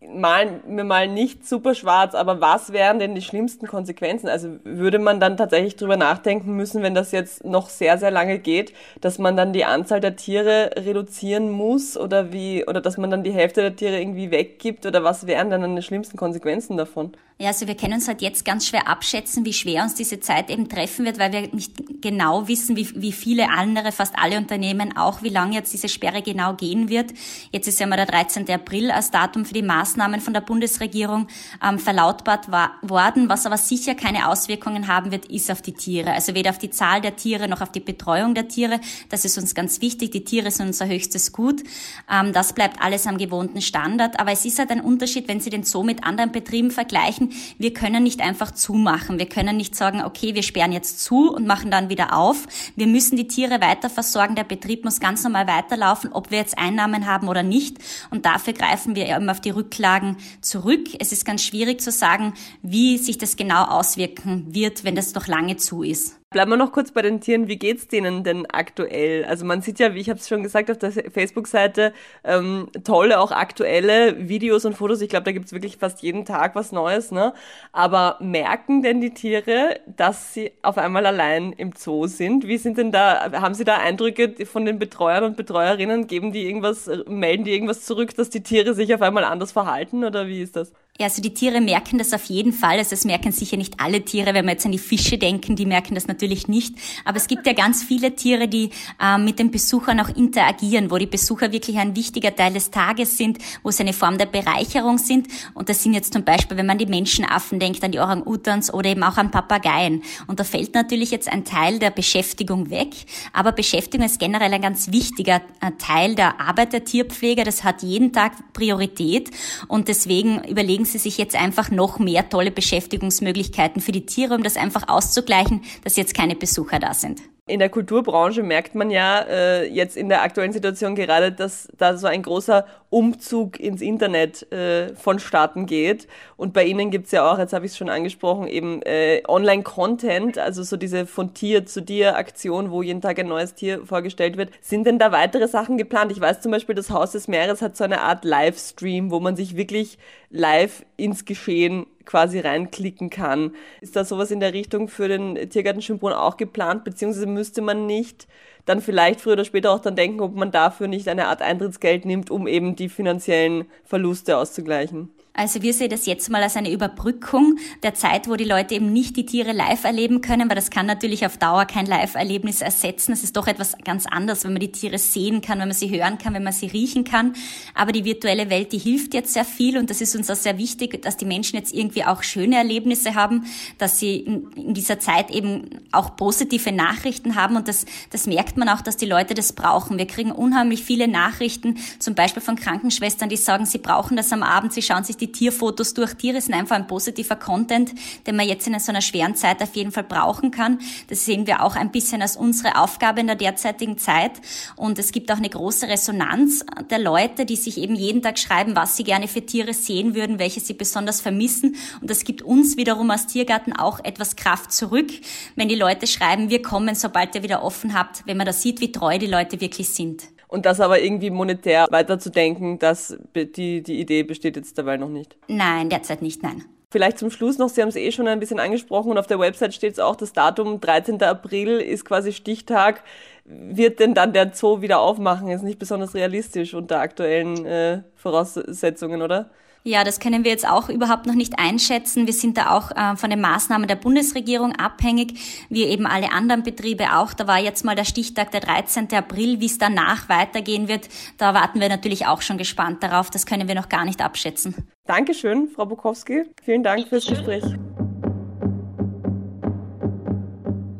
malen 0.06 0.62
wir 0.66 0.84
mal 0.84 1.08
nicht 1.08 1.46
super 1.46 1.74
schwarz, 1.74 2.14
aber 2.14 2.40
was 2.40 2.72
wären 2.72 2.98
denn 2.98 3.14
die 3.14 3.22
schlimmsten 3.22 3.66
Konsequenzen? 3.66 4.28
Also 4.28 4.56
würde 4.64 4.98
man 4.98 5.20
dann 5.20 5.36
tatsächlich 5.36 5.76
drüber 5.76 5.96
nachdenken 5.96 6.56
müssen, 6.56 6.82
wenn 6.82 6.94
das 6.94 7.12
jetzt 7.12 7.44
noch 7.44 7.68
sehr, 7.68 7.98
sehr 7.98 8.10
lange 8.10 8.38
geht, 8.38 8.72
dass 9.00 9.18
man 9.18 9.36
dann 9.36 9.52
die 9.52 9.64
Anzahl 9.64 10.00
der 10.00 10.16
Tiere 10.16 10.70
reduzieren 10.76 11.50
muss 11.50 11.96
oder 11.96 12.32
wie, 12.32 12.66
oder 12.66 12.80
dass 12.80 12.96
man 12.96 13.10
dann 13.10 13.24
die 13.24 13.32
Hälfte 13.32 13.60
der 13.60 13.76
Tiere 13.76 14.00
irgendwie 14.00 14.30
weggibt 14.30 14.86
oder 14.86 15.04
was 15.04 15.26
wären 15.26 15.50
dann 15.50 15.76
die 15.76 15.82
schlimmsten 15.82 16.16
Konsequenzen 16.16 16.76
davon? 16.76 17.12
Ja, 17.40 17.48
also 17.48 17.66
wir 17.66 17.74
können 17.74 17.94
uns 17.94 18.06
halt 18.06 18.20
jetzt 18.20 18.44
ganz 18.44 18.66
schwer 18.66 18.86
abschätzen, 18.86 19.46
wie 19.46 19.54
schwer 19.54 19.82
uns 19.82 19.94
diese 19.94 20.20
Zeit 20.20 20.50
eben 20.50 20.68
treffen 20.68 21.06
wird, 21.06 21.18
weil 21.18 21.32
wir 21.32 21.48
nicht 21.54 21.72
genau 22.02 22.48
wissen, 22.48 22.76
wie, 22.76 22.86
wie 23.00 23.12
viele 23.12 23.48
andere, 23.48 23.92
fast 23.92 24.12
alle 24.18 24.36
Unternehmen 24.36 24.94
auch, 24.94 25.22
wie 25.22 25.30
lange 25.30 25.54
jetzt 25.54 25.72
diese 25.72 25.88
Sperre 25.88 26.20
genau 26.20 26.52
gehen 26.52 26.90
wird. 26.90 27.14
Jetzt 27.50 27.66
ist 27.66 27.80
ja 27.80 27.86
mal 27.86 27.96
der 27.96 28.04
13. 28.04 28.46
April 28.50 28.90
als 28.90 29.10
Datum 29.10 29.46
für 29.46 29.54
die 29.54 29.62
Maßnahmen 29.90 30.20
von 30.20 30.34
der 30.34 30.40
Bundesregierung 30.40 31.26
ähm, 31.66 31.78
verlautbart 31.78 32.50
war, 32.50 32.72
worden. 32.82 33.28
Was 33.28 33.46
aber 33.46 33.56
sicher 33.56 33.94
keine 33.94 34.28
Auswirkungen 34.28 34.86
haben 34.86 35.10
wird, 35.10 35.26
ist 35.26 35.50
auf 35.50 35.62
die 35.62 35.72
Tiere. 35.72 36.12
Also 36.12 36.34
weder 36.34 36.50
auf 36.50 36.58
die 36.58 36.70
Zahl 36.70 37.00
der 37.00 37.16
Tiere 37.16 37.48
noch 37.48 37.60
auf 37.60 37.72
die 37.72 37.80
Betreuung 37.80 38.34
der 38.34 38.48
Tiere. 38.48 38.80
Das 39.08 39.24
ist 39.24 39.36
uns 39.38 39.54
ganz 39.54 39.80
wichtig. 39.80 40.12
Die 40.12 40.24
Tiere 40.24 40.50
sind 40.50 40.66
unser 40.66 40.86
höchstes 40.86 41.32
Gut. 41.32 41.62
Ähm, 42.10 42.32
das 42.32 42.52
bleibt 42.52 42.80
alles 42.80 43.06
am 43.06 43.18
gewohnten 43.18 43.60
Standard. 43.60 44.20
Aber 44.20 44.32
es 44.32 44.44
ist 44.44 44.58
halt 44.58 44.70
ein 44.70 44.80
Unterschied, 44.80 45.28
wenn 45.28 45.40
Sie 45.40 45.50
den 45.50 45.64
Zoo 45.64 45.82
mit 45.82 46.04
anderen 46.04 46.32
Betrieben 46.32 46.70
vergleichen 46.70 47.30
wir 47.58 47.74
können 47.74 48.02
nicht 48.02 48.20
einfach 48.20 48.52
zumachen. 48.52 49.18
Wir 49.18 49.28
können 49.28 49.56
nicht 49.56 49.74
sagen, 49.74 50.02
okay, 50.02 50.34
wir 50.34 50.42
sperren 50.42 50.72
jetzt 50.72 51.02
zu 51.02 51.32
und 51.32 51.46
machen 51.46 51.70
dann 51.70 51.88
wieder 51.88 52.16
auf. 52.16 52.46
Wir 52.76 52.86
müssen 52.86 53.16
die 53.16 53.28
Tiere 53.28 53.60
weiter 53.60 53.90
versorgen. 53.90 54.34
Der 54.34 54.44
Betrieb 54.44 54.84
muss 54.84 55.00
ganz 55.00 55.24
normal 55.24 55.46
weiterlaufen, 55.46 56.12
ob 56.12 56.30
wir 56.30 56.38
jetzt 56.38 56.58
Einnahmen 56.58 57.06
haben 57.06 57.28
oder 57.28 57.42
nicht. 57.42 57.78
Und 58.10 58.26
dafür 58.26 58.52
greifen 58.52 58.94
wir 58.94 59.08
eben 59.08 59.28
auf 59.28 59.40
die 59.40 59.50
Rücklagen 59.80 60.16
zurück. 60.42 60.88
Es 60.98 61.12
ist 61.12 61.24
ganz 61.24 61.42
schwierig 61.42 61.80
zu 61.80 61.90
sagen, 61.90 62.34
wie 62.62 62.98
sich 62.98 63.16
das 63.16 63.36
genau 63.36 63.64
auswirken 63.64 64.54
wird, 64.54 64.84
wenn 64.84 64.94
das 64.94 65.14
noch 65.14 65.26
lange 65.26 65.56
zu 65.56 65.82
ist. 65.82 66.19
Bleiben 66.32 66.52
wir 66.52 66.56
noch 66.56 66.70
kurz 66.70 66.92
bei 66.92 67.02
den 67.02 67.20
Tieren. 67.20 67.48
Wie 67.48 67.58
geht's 67.58 67.88
denen 67.88 68.22
denn 68.22 68.46
aktuell? 68.46 69.24
Also 69.24 69.44
man 69.44 69.62
sieht 69.62 69.80
ja, 69.80 69.94
wie 69.96 69.98
ich 69.98 70.08
habe 70.08 70.20
es 70.20 70.28
schon 70.28 70.44
gesagt 70.44 70.70
auf 70.70 70.78
der 70.78 70.92
Facebook-Seite, 70.92 71.92
ähm, 72.22 72.68
tolle 72.84 73.18
auch 73.18 73.32
aktuelle 73.32 74.28
Videos 74.28 74.64
und 74.64 74.76
Fotos. 74.76 75.00
Ich 75.00 75.08
glaube, 75.08 75.24
da 75.24 75.32
gibt's 75.32 75.52
wirklich 75.52 75.76
fast 75.78 76.02
jeden 76.02 76.24
Tag 76.24 76.54
was 76.54 76.70
Neues. 76.70 77.10
Ne? 77.10 77.34
Aber 77.72 78.16
merken 78.20 78.80
denn 78.80 79.00
die 79.00 79.12
Tiere, 79.12 79.80
dass 79.88 80.32
sie 80.32 80.52
auf 80.62 80.78
einmal 80.78 81.04
allein 81.04 81.52
im 81.52 81.72
Zoo 81.76 82.06
sind? 82.06 82.46
Wie 82.46 82.58
sind 82.58 82.78
denn 82.78 82.92
da? 82.92 83.32
Haben 83.32 83.54
Sie 83.54 83.64
da 83.64 83.78
Eindrücke 83.78 84.46
von 84.46 84.64
den 84.64 84.78
Betreuern 84.78 85.24
und 85.24 85.36
Betreuerinnen? 85.36 86.06
Geben 86.06 86.30
die 86.30 86.46
irgendwas? 86.46 86.88
Melden 87.08 87.42
die 87.42 87.52
irgendwas 87.54 87.84
zurück, 87.84 88.14
dass 88.14 88.30
die 88.30 88.44
Tiere 88.44 88.74
sich 88.74 88.94
auf 88.94 89.02
einmal 89.02 89.24
anders 89.24 89.50
verhalten? 89.50 90.04
Oder 90.04 90.28
wie 90.28 90.42
ist 90.42 90.54
das? 90.54 90.72
Ja, 91.00 91.06
also 91.06 91.22
die 91.22 91.32
Tiere 91.32 91.62
merken 91.62 91.96
das 91.96 92.12
auf 92.12 92.24
jeden 92.26 92.52
Fall. 92.52 92.76
Also 92.76 92.92
es 92.92 93.06
merken 93.06 93.32
sicher 93.32 93.56
nicht 93.56 93.80
alle 93.80 94.04
Tiere, 94.04 94.34
wenn 94.34 94.44
wir 94.44 94.52
jetzt 94.52 94.66
an 94.66 94.72
die 94.72 94.76
Fische 94.78 95.16
denken, 95.16 95.56
die 95.56 95.64
merken 95.64 95.94
das 95.94 96.08
natürlich 96.08 96.46
nicht. 96.46 96.74
Aber 97.06 97.16
es 97.16 97.26
gibt 97.26 97.46
ja 97.46 97.54
ganz 97.54 97.82
viele 97.82 98.14
Tiere, 98.14 98.48
die 98.48 98.68
äh, 99.02 99.16
mit 99.16 99.38
den 99.38 99.50
Besuchern 99.50 99.98
auch 99.98 100.10
interagieren, 100.10 100.90
wo 100.90 100.98
die 100.98 101.06
Besucher 101.06 101.52
wirklich 101.52 101.78
ein 101.78 101.96
wichtiger 101.96 102.36
Teil 102.36 102.52
des 102.52 102.70
Tages 102.70 103.16
sind, 103.16 103.38
wo 103.62 103.70
sie 103.70 103.82
eine 103.82 103.94
Form 103.94 104.18
der 104.18 104.26
Bereicherung 104.26 104.98
sind. 104.98 105.28
Und 105.54 105.70
das 105.70 105.82
sind 105.82 105.94
jetzt 105.94 106.12
zum 106.12 106.22
Beispiel, 106.22 106.58
wenn 106.58 106.66
man 106.66 106.74
an 106.74 106.84
die 106.84 106.84
Menschenaffen 106.84 107.58
denkt, 107.58 107.82
an 107.82 107.92
die 107.92 107.98
Orang-Utans 107.98 108.70
oder 108.74 108.90
eben 108.90 109.02
auch 109.02 109.16
an 109.16 109.30
Papageien. 109.30 110.02
Und 110.26 110.38
da 110.38 110.44
fällt 110.44 110.74
natürlich 110.74 111.10
jetzt 111.12 111.32
ein 111.32 111.46
Teil 111.46 111.78
der 111.78 111.92
Beschäftigung 111.92 112.68
weg. 112.68 112.90
Aber 113.32 113.52
Beschäftigung 113.52 114.04
ist 114.04 114.18
generell 114.18 114.52
ein 114.52 114.60
ganz 114.60 114.92
wichtiger 114.92 115.36
äh, 115.62 115.70
Teil 115.78 116.14
der 116.14 116.42
Arbeit 116.42 116.74
der 116.74 116.84
Tierpfleger. 116.84 117.44
Das 117.44 117.64
hat 117.64 117.82
jeden 117.82 118.12
Tag 118.12 118.52
Priorität. 118.52 119.30
Und 119.66 119.88
deswegen 119.88 120.44
überlegen 120.44 120.89
sie 120.90 120.98
sich 120.98 121.18
jetzt 121.18 121.34
einfach 121.34 121.70
noch 121.70 121.98
mehr 121.98 122.28
tolle 122.28 122.50
Beschäftigungsmöglichkeiten 122.50 123.80
für 123.80 123.92
die 123.92 124.06
Tiere, 124.06 124.34
um 124.34 124.42
das 124.42 124.56
einfach 124.56 124.88
auszugleichen, 124.88 125.62
dass 125.84 125.96
jetzt 125.96 126.14
keine 126.14 126.36
Besucher 126.36 126.78
da 126.78 126.94
sind 126.94 127.20
in 127.50 127.58
der 127.58 127.68
Kulturbranche 127.68 128.42
merkt 128.42 128.74
man 128.74 128.90
ja 128.90 129.20
äh, 129.22 129.66
jetzt 129.66 129.96
in 129.96 130.08
der 130.08 130.22
aktuellen 130.22 130.52
Situation 130.52 130.94
gerade, 130.94 131.32
dass 131.32 131.68
da 131.76 131.96
so 131.96 132.06
ein 132.06 132.22
großer 132.22 132.64
Umzug 132.90 133.58
ins 133.58 133.82
Internet 133.82 134.50
äh, 134.52 134.94
vonstatten 134.94 135.66
geht. 135.66 136.06
Und 136.36 136.52
bei 136.52 136.64
Ihnen 136.64 136.90
gibt's 136.90 137.10
ja 137.10 137.30
auch, 137.30 137.38
jetzt 137.38 137.52
habe 137.52 137.66
ich 137.66 137.72
es 137.72 137.78
schon 137.78 137.88
angesprochen, 137.88 138.46
eben 138.46 138.82
äh, 138.82 139.22
Online-Content, 139.26 140.38
also 140.38 140.62
so 140.62 140.76
diese 140.76 141.06
von 141.06 141.34
Tier 141.34 141.66
zu 141.66 141.84
Tier 141.84 142.16
Aktion, 142.16 142.70
wo 142.70 142.82
jeden 142.82 143.00
Tag 143.00 143.18
ein 143.18 143.28
neues 143.28 143.54
Tier 143.54 143.84
vorgestellt 143.84 144.36
wird. 144.36 144.50
Sind 144.60 144.86
denn 144.86 144.98
da 144.98 145.12
weitere 145.12 145.48
Sachen 145.48 145.76
geplant? 145.76 146.12
Ich 146.12 146.20
weiß 146.20 146.40
zum 146.40 146.52
Beispiel, 146.52 146.74
das 146.74 146.90
Haus 146.90 147.12
des 147.12 147.28
Meeres 147.28 147.62
hat 147.62 147.76
so 147.76 147.84
eine 147.84 148.00
Art 148.00 148.24
Livestream, 148.24 149.10
wo 149.10 149.20
man 149.20 149.36
sich 149.36 149.56
wirklich 149.56 149.98
live 150.30 150.84
ins 150.96 151.24
Geschehen 151.24 151.86
quasi 152.04 152.40
reinklicken 152.40 153.10
kann. 153.10 153.54
Ist 153.80 153.96
da 153.96 154.04
sowas 154.04 154.30
in 154.30 154.40
der 154.40 154.52
Richtung 154.52 154.88
für 154.88 155.08
den 155.08 155.50
Tiergarten 155.50 155.82
Schönbrunn 155.82 156.12
auch 156.12 156.36
geplant, 156.36 156.84
beziehungsweise 156.84 157.26
müsste 157.26 157.62
man 157.62 157.86
nicht 157.86 158.26
dann 158.64 158.80
vielleicht 158.80 159.20
früher 159.20 159.34
oder 159.34 159.44
später 159.44 159.72
auch 159.72 159.80
dann 159.80 159.96
denken, 159.96 160.20
ob 160.20 160.34
man 160.34 160.50
dafür 160.50 160.86
nicht 160.86 161.08
eine 161.08 161.26
Art 161.26 161.42
Eintrittsgeld 161.42 162.04
nimmt, 162.04 162.30
um 162.30 162.46
eben 162.46 162.76
die 162.76 162.88
finanziellen 162.88 163.66
Verluste 163.84 164.36
auszugleichen? 164.36 165.10
Also 165.40 165.62
wir 165.62 165.72
sehen 165.72 165.88
das 165.88 166.04
jetzt 166.04 166.28
mal 166.28 166.42
als 166.42 166.58
eine 166.58 166.70
Überbrückung 166.70 167.56
der 167.82 167.94
Zeit, 167.94 168.28
wo 168.28 168.36
die 168.36 168.44
Leute 168.44 168.74
eben 168.74 168.92
nicht 168.92 169.16
die 169.16 169.24
Tiere 169.24 169.52
live 169.52 169.84
erleben 169.84 170.20
können, 170.20 170.50
weil 170.50 170.54
das 170.54 170.68
kann 170.68 170.84
natürlich 170.84 171.24
auf 171.24 171.38
Dauer 171.38 171.64
kein 171.64 171.86
Live-Erlebnis 171.86 172.60
ersetzen. 172.60 173.12
Es 173.12 173.24
ist 173.24 173.38
doch 173.38 173.46
etwas 173.46 173.74
ganz 173.82 174.04
anderes, 174.04 174.44
wenn 174.44 174.52
man 174.52 174.60
die 174.60 174.70
Tiere 174.70 174.98
sehen 174.98 175.40
kann, 175.40 175.58
wenn 175.58 175.68
man 175.68 175.74
sie 175.74 175.88
hören 175.88 176.18
kann, 176.18 176.34
wenn 176.34 176.42
man 176.42 176.52
sie 176.52 176.66
riechen 176.66 177.04
kann. 177.04 177.32
Aber 177.74 177.92
die 177.92 178.04
virtuelle 178.04 178.50
Welt, 178.50 178.72
die 178.72 178.78
hilft 178.78 179.14
jetzt 179.14 179.32
sehr 179.32 179.46
viel 179.46 179.78
und 179.78 179.88
das 179.88 180.02
ist 180.02 180.14
uns 180.14 180.28
auch 180.28 180.36
sehr 180.36 180.58
wichtig, 180.58 181.00
dass 181.00 181.16
die 181.16 181.24
Menschen 181.24 181.56
jetzt 181.56 181.72
irgendwie 181.72 182.04
auch 182.04 182.22
schöne 182.22 182.56
Erlebnisse 182.56 183.14
haben, 183.14 183.46
dass 183.78 183.98
sie 183.98 184.16
in 184.16 184.74
dieser 184.74 184.98
Zeit 184.98 185.30
eben 185.30 185.70
auch 185.90 186.16
positive 186.16 186.70
Nachrichten 186.70 187.34
haben 187.34 187.56
und 187.56 187.66
das, 187.66 187.86
das 188.10 188.26
merkt 188.26 188.58
man 188.58 188.68
auch, 188.68 188.82
dass 188.82 188.98
die 188.98 189.06
Leute 189.06 189.32
das 189.32 189.54
brauchen. 189.54 189.96
Wir 189.96 190.06
kriegen 190.06 190.32
unheimlich 190.32 190.84
viele 190.84 191.08
Nachrichten, 191.08 191.78
zum 191.98 192.14
Beispiel 192.14 192.42
von 192.42 192.56
Krankenschwestern, 192.56 193.30
die 193.30 193.38
sagen, 193.38 193.64
sie 193.64 193.78
brauchen 193.78 194.18
das 194.18 194.34
am 194.34 194.42
Abend, 194.42 194.74
sie 194.74 194.82
schauen 194.82 195.02
sich 195.02 195.16
die 195.16 195.29
Tierfotos 195.32 195.94
durch. 195.94 196.14
Tiere 196.14 196.40
sind 196.40 196.54
einfach 196.54 196.76
ein 196.76 196.86
positiver 196.86 197.36
Content, 197.36 197.92
den 198.26 198.36
man 198.36 198.48
jetzt 198.48 198.66
in 198.66 198.78
so 198.78 198.92
einer 198.92 199.00
schweren 199.00 199.34
Zeit 199.34 199.62
auf 199.62 199.74
jeden 199.76 199.92
Fall 199.92 200.04
brauchen 200.04 200.50
kann. 200.50 200.78
Das 201.08 201.24
sehen 201.24 201.46
wir 201.46 201.62
auch 201.62 201.76
ein 201.76 201.90
bisschen 201.90 202.22
als 202.22 202.36
unsere 202.36 202.76
Aufgabe 202.76 203.20
in 203.20 203.26
der 203.26 203.36
derzeitigen 203.36 203.98
Zeit. 203.98 204.32
Und 204.76 204.98
es 204.98 205.12
gibt 205.12 205.30
auch 205.32 205.36
eine 205.36 205.48
große 205.48 205.88
Resonanz 205.88 206.64
der 206.90 206.98
Leute, 206.98 207.46
die 207.46 207.56
sich 207.56 207.78
eben 207.78 207.94
jeden 207.94 208.22
Tag 208.22 208.38
schreiben, 208.38 208.76
was 208.76 208.96
sie 208.96 209.04
gerne 209.04 209.28
für 209.28 209.44
Tiere 209.44 209.74
sehen 209.74 210.14
würden, 210.14 210.38
welche 210.38 210.60
sie 210.60 210.74
besonders 210.74 211.20
vermissen. 211.20 211.76
Und 212.00 212.10
das 212.10 212.24
gibt 212.24 212.42
uns 212.42 212.76
wiederum 212.76 213.10
als 213.10 213.26
Tiergarten 213.26 213.74
auch 213.74 214.00
etwas 214.04 214.36
Kraft 214.36 214.72
zurück, 214.72 215.10
wenn 215.56 215.68
die 215.68 215.74
Leute 215.74 216.06
schreiben, 216.06 216.50
wir 216.50 216.62
kommen, 216.62 216.94
sobald 216.94 217.34
ihr 217.34 217.42
wieder 217.42 217.62
offen 217.62 217.94
habt, 217.94 218.26
wenn 218.26 218.36
man 218.36 218.46
da 218.46 218.52
sieht, 218.52 218.80
wie 218.80 218.92
treu 218.92 219.18
die 219.18 219.26
Leute 219.26 219.60
wirklich 219.60 219.88
sind. 219.88 220.24
Und 220.50 220.66
das 220.66 220.80
aber 220.80 221.00
irgendwie 221.00 221.30
monetär 221.30 221.86
weiterzudenken, 221.90 222.80
das, 222.80 223.16
die, 223.36 223.82
die 223.82 224.00
Idee 224.00 224.24
besteht 224.24 224.56
jetzt 224.56 224.76
dabei 224.76 224.96
noch 224.96 225.08
nicht. 225.08 225.36
Nein, 225.46 225.88
derzeit 225.88 226.22
nicht, 226.22 226.42
nein. 226.42 226.64
Vielleicht 226.90 227.18
zum 227.20 227.30
Schluss 227.30 227.56
noch, 227.56 227.68
Sie 227.68 227.80
haben 227.80 227.88
es 227.88 227.94
eh 227.94 228.10
schon 228.10 228.26
ein 228.26 228.40
bisschen 228.40 228.58
angesprochen 228.58 229.12
und 229.12 229.18
auf 229.18 229.28
der 229.28 229.38
Website 229.38 229.74
steht 229.74 229.92
es 229.92 230.00
auch, 230.00 230.16
das 230.16 230.32
Datum 230.32 230.80
13. 230.80 231.22
April 231.22 231.78
ist 231.78 232.04
quasi 232.04 232.32
Stichtag. 232.32 233.04
Wird 233.44 234.00
denn 234.00 234.12
dann 234.12 234.32
der 234.32 234.52
Zoo 234.52 234.80
wieder 234.80 234.98
aufmachen? 234.98 235.48
Ist 235.50 235.62
nicht 235.62 235.78
besonders 235.78 236.14
realistisch 236.14 236.74
unter 236.74 236.98
aktuellen 236.98 237.64
äh, 237.64 238.02
Voraussetzungen, 238.16 239.22
oder? 239.22 239.50
Ja, 239.82 240.04
das 240.04 240.20
können 240.20 240.44
wir 240.44 240.50
jetzt 240.50 240.68
auch 240.68 240.90
überhaupt 240.90 241.26
noch 241.26 241.34
nicht 241.34 241.58
einschätzen. 241.58 242.26
Wir 242.26 242.34
sind 242.34 242.58
da 242.58 242.76
auch 242.76 242.90
äh, 242.90 243.16
von 243.16 243.30
den 243.30 243.40
Maßnahmen 243.40 243.88
der 243.88 243.96
Bundesregierung 243.96 244.76
abhängig, 244.76 245.66
wie 245.70 245.84
eben 245.84 246.06
alle 246.06 246.32
anderen 246.32 246.62
Betriebe 246.62 247.16
auch. 247.16 247.32
Da 247.32 247.46
war 247.46 247.58
jetzt 247.58 247.84
mal 247.84 247.96
der 247.96 248.04
Stichtag 248.04 248.50
der 248.50 248.60
13. 248.60 249.08
April. 249.14 249.60
Wie 249.60 249.66
es 249.66 249.78
danach 249.78 250.28
weitergehen 250.28 250.86
wird, 250.88 251.08
da 251.38 251.54
warten 251.54 251.80
wir 251.80 251.88
natürlich 251.88 252.26
auch 252.26 252.42
schon 252.42 252.58
gespannt 252.58 253.02
darauf. 253.02 253.30
Das 253.30 253.46
können 253.46 253.68
wir 253.68 253.74
noch 253.74 253.88
gar 253.88 254.04
nicht 254.04 254.20
abschätzen. 254.20 254.74
Dankeschön, 255.06 255.68
Frau 255.68 255.86
Bukowski. 255.86 256.44
Vielen 256.62 256.82
Dank 256.82 257.08
fürs 257.08 257.26
Gespräch. 257.26 257.64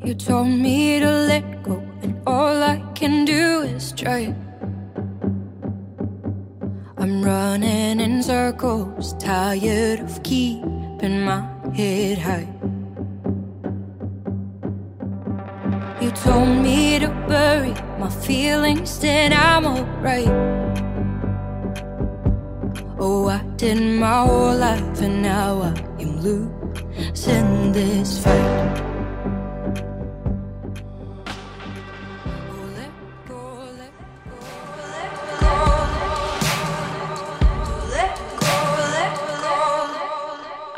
You 0.03 0.15
told 0.15 0.49
me 0.49 0.99
to 1.01 1.27
let 1.29 1.45
go 1.63 1.83
and 2.03 2.17
all 2.27 2.63
I 2.63 2.83
can 2.95 3.27
do 3.27 3.61
is 3.77 3.95
try. 3.95 4.35
I'm 7.01 7.23
running 7.23 7.99
in 7.99 8.23
circles, 8.23 9.15
tired 9.15 10.01
of 10.01 10.23
keeping 10.23 11.23
my 11.25 11.49
head 11.75 12.19
high. 12.19 12.47
You 15.99 16.11
told 16.11 16.59
me 16.59 16.99
to 16.99 17.09
bury 17.27 17.73
my 17.99 18.11
feelings, 18.11 18.99
then 18.99 19.33
I'm 19.33 19.65
alright. 19.65 20.29
Oh, 22.99 23.29
I 23.29 23.43
did 23.57 23.81
my 23.99 24.27
whole 24.27 24.55
life, 24.55 25.01
and 25.01 25.23
now 25.23 25.63
I 25.63 26.03
am 26.03 26.21
losing 26.21 27.73
this 27.73 28.23
fight. 28.23 28.90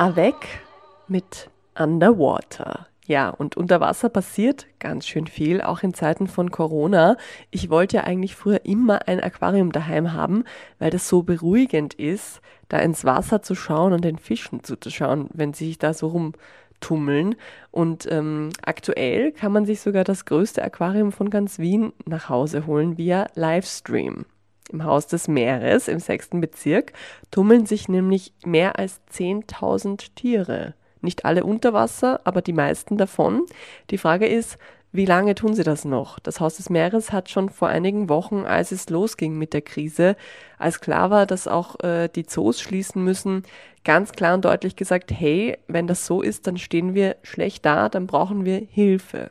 Avec 0.03 0.35
mit 1.07 1.49
Underwater. 1.79 2.89
Ja, 3.07 3.31
und 3.31 3.57
unter 3.57 3.79
Wasser 3.79 4.09
passiert 4.09 4.67
ganz 4.81 5.07
schön 5.07 5.29
viel, 5.29 5.61
auch 5.61 5.85
in 5.85 5.95
Zeiten 5.95 6.27
von 6.27 6.51
Corona. 6.51 7.17
Ich 7.53 7.71
wollte 7.71 7.99
ja 7.99 8.03
eigentlich 8.03 8.35
früher 8.35 8.65
immer 8.65 9.07
ein 9.07 9.21
Aquarium 9.21 9.71
daheim 9.71 10.13
haben, 10.13 10.43
weil 10.81 10.91
das 10.91 11.09
so 11.09 11.23
beruhigend 11.23 11.95
ist, 11.95 12.41
da 12.69 12.79
ins 12.79 13.05
Wasser 13.05 13.43
zu 13.43 13.55
schauen 13.55 13.93
und 13.93 14.05
den 14.05 14.19
Fischen 14.19 14.65
zuzuschauen, 14.65 15.29
wenn 15.35 15.55
sie 15.55 15.67
sich 15.67 15.79
da 15.79 15.95
so 15.95 16.09
rumtummeln. 16.09 17.37
Und 17.71 18.11
ähm, 18.11 18.49
aktuell 18.61 19.31
kann 19.31 19.53
man 19.53 19.67
sich 19.67 19.81
sogar 19.81 20.03
das 20.03 20.25
größte 20.25 20.65
Aquarium 20.65 21.13
von 21.13 21.31
ganz 21.31 21.61
Wien 21.61 21.93
nach 22.07 22.29
Hause 22.29 22.67
holen 22.67 22.99
via 22.99 23.29
Livestream. 23.37 24.25
Im 24.71 24.85
Haus 24.85 25.07
des 25.07 25.29
Meeres 25.29 25.89
im 25.89 25.99
sechsten 25.99 26.41
Bezirk 26.41 26.93
tummeln 27.31 27.67
sich 27.67 27.89
nämlich 27.89 28.33
mehr 28.45 28.79
als 28.79 29.01
10.000 29.13 30.15
Tiere. 30.15 30.75
Nicht 31.01 31.25
alle 31.25 31.45
unter 31.45 31.73
Wasser, 31.73 32.21
aber 32.25 32.43
die 32.43 32.53
meisten 32.53 32.97
davon. 32.97 33.45
Die 33.91 33.99
Frage 33.99 34.27
ist, 34.27 34.59
wie 34.95 35.07
lange 35.07 35.35
tun 35.35 35.55
sie 35.55 35.65
das 35.65 35.87
noch? 35.87 36.19
Das 36.19 36.39
Haus 36.39 36.59
des 36.59 36.69
Meeres 36.69 37.13
hat 37.13 37.31
schon 37.31 37.49
vor 37.49 37.69
einigen 37.69 38.11
Wochen, 38.11 38.45
als 38.45 38.73
es 38.73 38.91
losging 38.91 39.39
mit 39.39 39.55
der 39.55 39.63
Krise, 39.63 40.17
als 40.63 40.81
klar 40.81 41.11
war, 41.11 41.27
dass 41.27 41.49
auch 41.49 41.79
äh, 41.81 42.09
die 42.09 42.25
Zoos 42.25 42.61
schließen 42.61 43.03
müssen, 43.03 43.43
ganz 43.85 44.13
klar 44.13 44.35
und 44.35 44.45
deutlich 44.45 44.77
gesagt, 44.77 45.11
hey, 45.13 45.59
wenn 45.67 45.87
das 45.87 46.07
so 46.07 46.23
ist, 46.23 46.47
dann 46.47 46.57
stehen 46.57 46.95
wir 46.95 47.17
schlecht 47.23 47.65
da, 47.65 47.89
dann 47.89 48.07
brauchen 48.07 48.45
wir 48.45 48.59
Hilfe. 48.71 49.31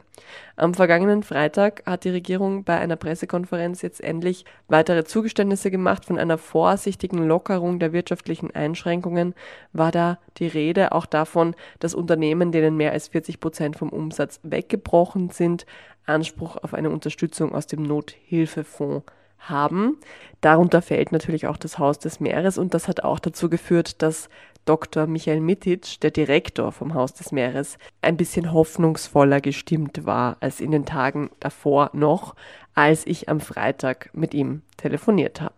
Am 0.56 0.74
vergangenen 0.74 1.24
Freitag 1.24 1.84
hat 1.86 2.04
die 2.04 2.10
Regierung 2.10 2.64
bei 2.64 2.78
einer 2.78 2.96
Pressekonferenz 2.96 3.82
jetzt 3.82 4.04
endlich 4.04 4.46
weitere 4.68 5.04
Zugeständnisse 5.04 5.72
gemacht. 5.72 6.06
Von 6.06 6.20
einer 6.20 6.38
vorsichtigen 6.38 7.26
Lockerung 7.26 7.80
der 7.80 7.94
wirtschaftlichen 7.94 8.52
Einschränkungen 8.52 9.34
war 9.74 9.92
da 9.92 10.20
die 10.38 10.48
Rede, 10.48 10.92
auch 10.92 11.06
davon, 11.06 11.56
dass 11.80 11.96
Unternehmen, 11.96 12.52
denen 12.52 12.78
mehr 12.78 12.92
als 12.92 13.08
40 13.08 13.40
Prozent 13.40 13.76
vom 13.78 13.90
Umsatz 13.90 14.40
weggebrochen 14.44 15.30
sind, 15.30 15.66
Anspruch 16.06 16.58
auf 16.62 16.74
eine 16.74 16.90
Unterstützung 16.90 17.54
aus 17.56 17.68
dem 17.68 17.84
Nothilfefonds 17.84 19.06
haben. 19.42 20.00
Darunter 20.42 20.82
fällt 20.82 21.12
natürlich 21.12 21.48
auch 21.48 21.58
das 21.58 21.80
Haus 21.80 22.00
des 22.00 22.20
Meeres 22.20 22.58
und 22.58 22.74
das 22.74 22.88
hat 22.88 23.04
auch 23.04 23.20
dazu 23.20 23.50
geführt, 23.50 24.02
dass 24.02 24.30
Dr. 24.66 25.08
Michael 25.08 25.40
Mitic, 25.40 26.00
der 26.02 26.12
Direktor 26.12 26.72
vom 26.72 26.94
Haus 26.94 27.14
des 27.14 27.32
Meeres, 27.32 27.78
ein 28.02 28.18
bisschen 28.18 28.54
hoffnungsvoller 28.54 29.42
gestimmt 29.42 30.06
war 30.06 30.38
als 30.40 30.62
in 30.62 30.72
den 30.72 30.86
Tagen 30.86 31.32
davor 31.40 31.90
noch, 31.94 32.36
als 32.76 33.06
ich 33.08 33.28
am 33.28 33.40
Freitag 33.40 34.10
mit 34.14 34.34
ihm 34.34 34.62
telefoniert 34.78 35.42
habe. 35.42 35.56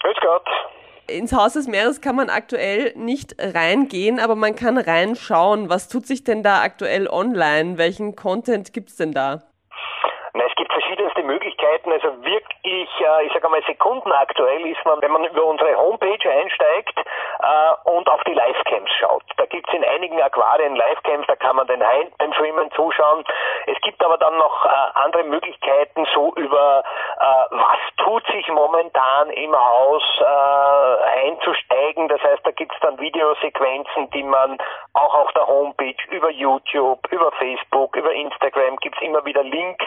Grüß 0.00 0.16
Gott. 0.20 0.46
Ins 1.06 1.34
Haus 1.34 1.52
des 1.52 1.68
Meeres 1.68 2.00
kann 2.00 2.16
man 2.16 2.30
aktuell 2.30 2.94
nicht 2.96 3.36
reingehen, 3.38 4.18
aber 4.18 4.36
man 4.36 4.54
kann 4.56 4.78
reinschauen. 4.78 5.68
Was 5.68 5.88
tut 5.88 6.06
sich 6.06 6.24
denn 6.24 6.42
da 6.42 6.62
aktuell 6.62 7.08
online? 7.08 7.76
Welchen 7.76 8.16
Content 8.16 8.72
gibt 8.72 8.88
es 8.88 8.96
denn 8.96 9.12
da? 9.12 9.42
Na, 10.32 10.44
es 10.48 10.54
gibt 10.56 10.72
verschiedenste 10.72 11.13
Möglichkeiten. 11.24 11.92
Also 11.92 12.08
wirklich, 12.22 12.88
äh, 13.00 13.26
ich 13.26 13.32
sage 13.32 13.48
mal, 13.48 13.62
sekundenaktuell 13.66 14.66
ist 14.66 14.84
man, 14.84 15.00
wenn 15.02 15.12
man 15.12 15.24
über 15.24 15.44
unsere 15.44 15.76
Homepage 15.76 16.30
einsteigt 16.30 16.98
äh, 16.98 17.90
und 17.90 18.08
auf 18.08 18.22
die 18.24 18.34
Livecams 18.84 18.90
schaut. 18.98 19.22
Da 19.36 19.46
gibt 19.46 19.68
es 19.68 19.74
in 19.74 19.84
einigen 19.84 20.20
Aquarien 20.20 20.76
Livecams, 20.76 21.26
da 21.26 21.36
kann 21.36 21.56
man 21.56 21.66
den 21.66 21.84
Haien 21.84 22.12
beim 22.18 22.32
Schwimmen 22.32 22.70
zuschauen. 22.72 23.24
Es 23.66 23.80
gibt 23.82 24.02
aber 24.04 24.18
dann 24.18 24.36
noch 24.36 24.64
äh, 24.64 24.68
andere 24.94 25.24
Möglichkeiten, 25.24 26.06
so 26.14 26.32
über 26.36 26.82
äh, 27.20 27.24
was 27.50 27.78
tut 28.04 28.26
sich 28.26 28.48
momentan 28.48 29.30
im 29.30 29.54
Haus 29.54 30.02
äh, 30.20 31.26
einzusteigen. 31.26 32.08
Das 32.08 32.22
heißt, 32.22 32.44
da 32.44 32.50
gibt 32.50 32.72
es 32.72 32.80
dann 32.80 32.98
Videosequenzen, 32.98 34.10
die 34.10 34.22
man 34.22 34.58
auch 34.94 35.14
auf 35.14 35.32
der 35.32 35.46
Homepage 35.46 35.96
über 36.10 36.30
YouTube, 36.30 37.00
über 37.10 37.32
Facebook, 37.32 37.96
über 37.96 38.12
Instagram 38.12 38.76
gibt 38.76 38.96
es 38.96 39.02
immer 39.02 39.24
wieder 39.24 39.42
Links, 39.42 39.84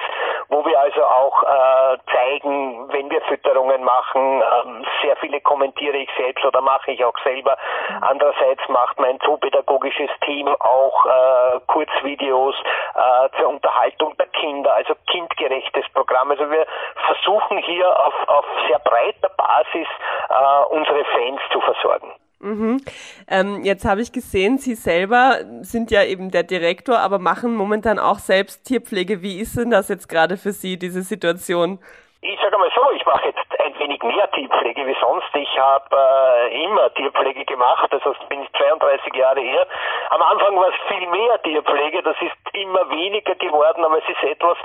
wo 0.49 0.65
wir 0.65 0.79
also 0.79 1.03
auch 1.03 1.43
äh, 1.43 1.97
zeigen, 2.11 2.91
wenn 2.91 3.09
wir 3.09 3.21
Fütterungen 3.21 3.83
machen. 3.83 4.41
Ähm, 4.65 4.85
sehr 5.01 5.15
viele 5.17 5.41
kommentiere 5.41 5.97
ich 5.97 6.09
selbst 6.17 6.43
oder 6.45 6.61
mache 6.61 6.91
ich 6.91 7.03
auch 7.03 7.17
selber. 7.23 7.57
Andererseits 8.01 8.67
macht 8.87 8.99
mein 8.99 9.19
zoopädagogisches 9.25 10.09
Team 10.25 10.47
auch 10.47 11.05
äh, 11.05 11.59
Kurzvideos 11.67 12.55
äh, 12.95 13.29
zur 13.37 13.49
Unterhaltung 13.49 14.15
der 14.17 14.27
Kinder, 14.27 14.73
also 14.73 14.93
kindgerechtes 15.11 15.85
Programm. 15.93 16.31
Also 16.31 16.49
wir 16.49 16.65
versuchen 17.05 17.57
hier 17.57 17.87
auf, 17.87 18.13
auf 18.27 18.45
sehr 18.67 18.79
breiter 18.79 19.29
Basis 19.35 19.87
äh, 20.29 20.73
unsere 20.73 21.03
Fans 21.05 21.41
zu 21.51 21.59
versorgen. 21.61 22.13
Mhm. 22.39 22.81
Ähm, 23.27 23.63
jetzt 23.63 23.83
habe 23.83 24.01
ich 24.01 24.13
gesehen, 24.13 24.57
Sie 24.57 24.75
selber 24.75 25.39
sind 25.61 25.91
ja 25.91 26.03
eben 26.03 26.29
der 26.31 26.43
Direktor, 26.43 26.99
aber 26.99 27.19
machen 27.19 27.55
momentan 27.55 27.99
auch 27.99 28.19
selbst 28.19 28.63
Tierpflege. 28.65 29.21
Wie 29.21 29.39
ist 29.39 29.57
denn 29.57 29.71
das 29.71 29.89
jetzt 29.89 30.07
gerade 30.07 30.37
für 30.37 30.51
Sie, 30.51 30.77
diese 30.77 31.01
Situation? 31.01 31.79
Ich 32.21 32.39
sage 32.41 32.57
mal 32.57 32.69
so, 32.75 32.91
ich 32.95 33.05
mache 33.05 33.27
jetzt 33.27 33.46
wenig 33.87 34.03
mehr 34.03 34.29
Tierpflege 34.31 34.85
wie 34.85 34.95
sonst. 34.99 35.27
Ich 35.33 35.59
habe 35.59 35.95
äh, 35.95 36.63
immer 36.63 36.93
Tierpflege 36.93 37.45
gemacht, 37.45 37.87
das 37.91 38.03
heißt, 38.03 38.27
bin 38.29 38.43
ich 38.43 38.51
32 38.53 39.15
Jahre 39.15 39.39
her. 39.39 39.65
Am 40.09 40.21
Anfang 40.21 40.57
war 40.57 40.67
es 40.67 40.75
viel 40.87 41.07
mehr 41.07 41.41
Tierpflege, 41.41 42.03
das 42.03 42.17
ist 42.21 42.35
immer 42.53 42.89
weniger 42.89 43.35
geworden, 43.35 43.85
aber 43.85 43.99
es 43.99 44.09
ist 44.09 44.21
etwas, 44.23 44.57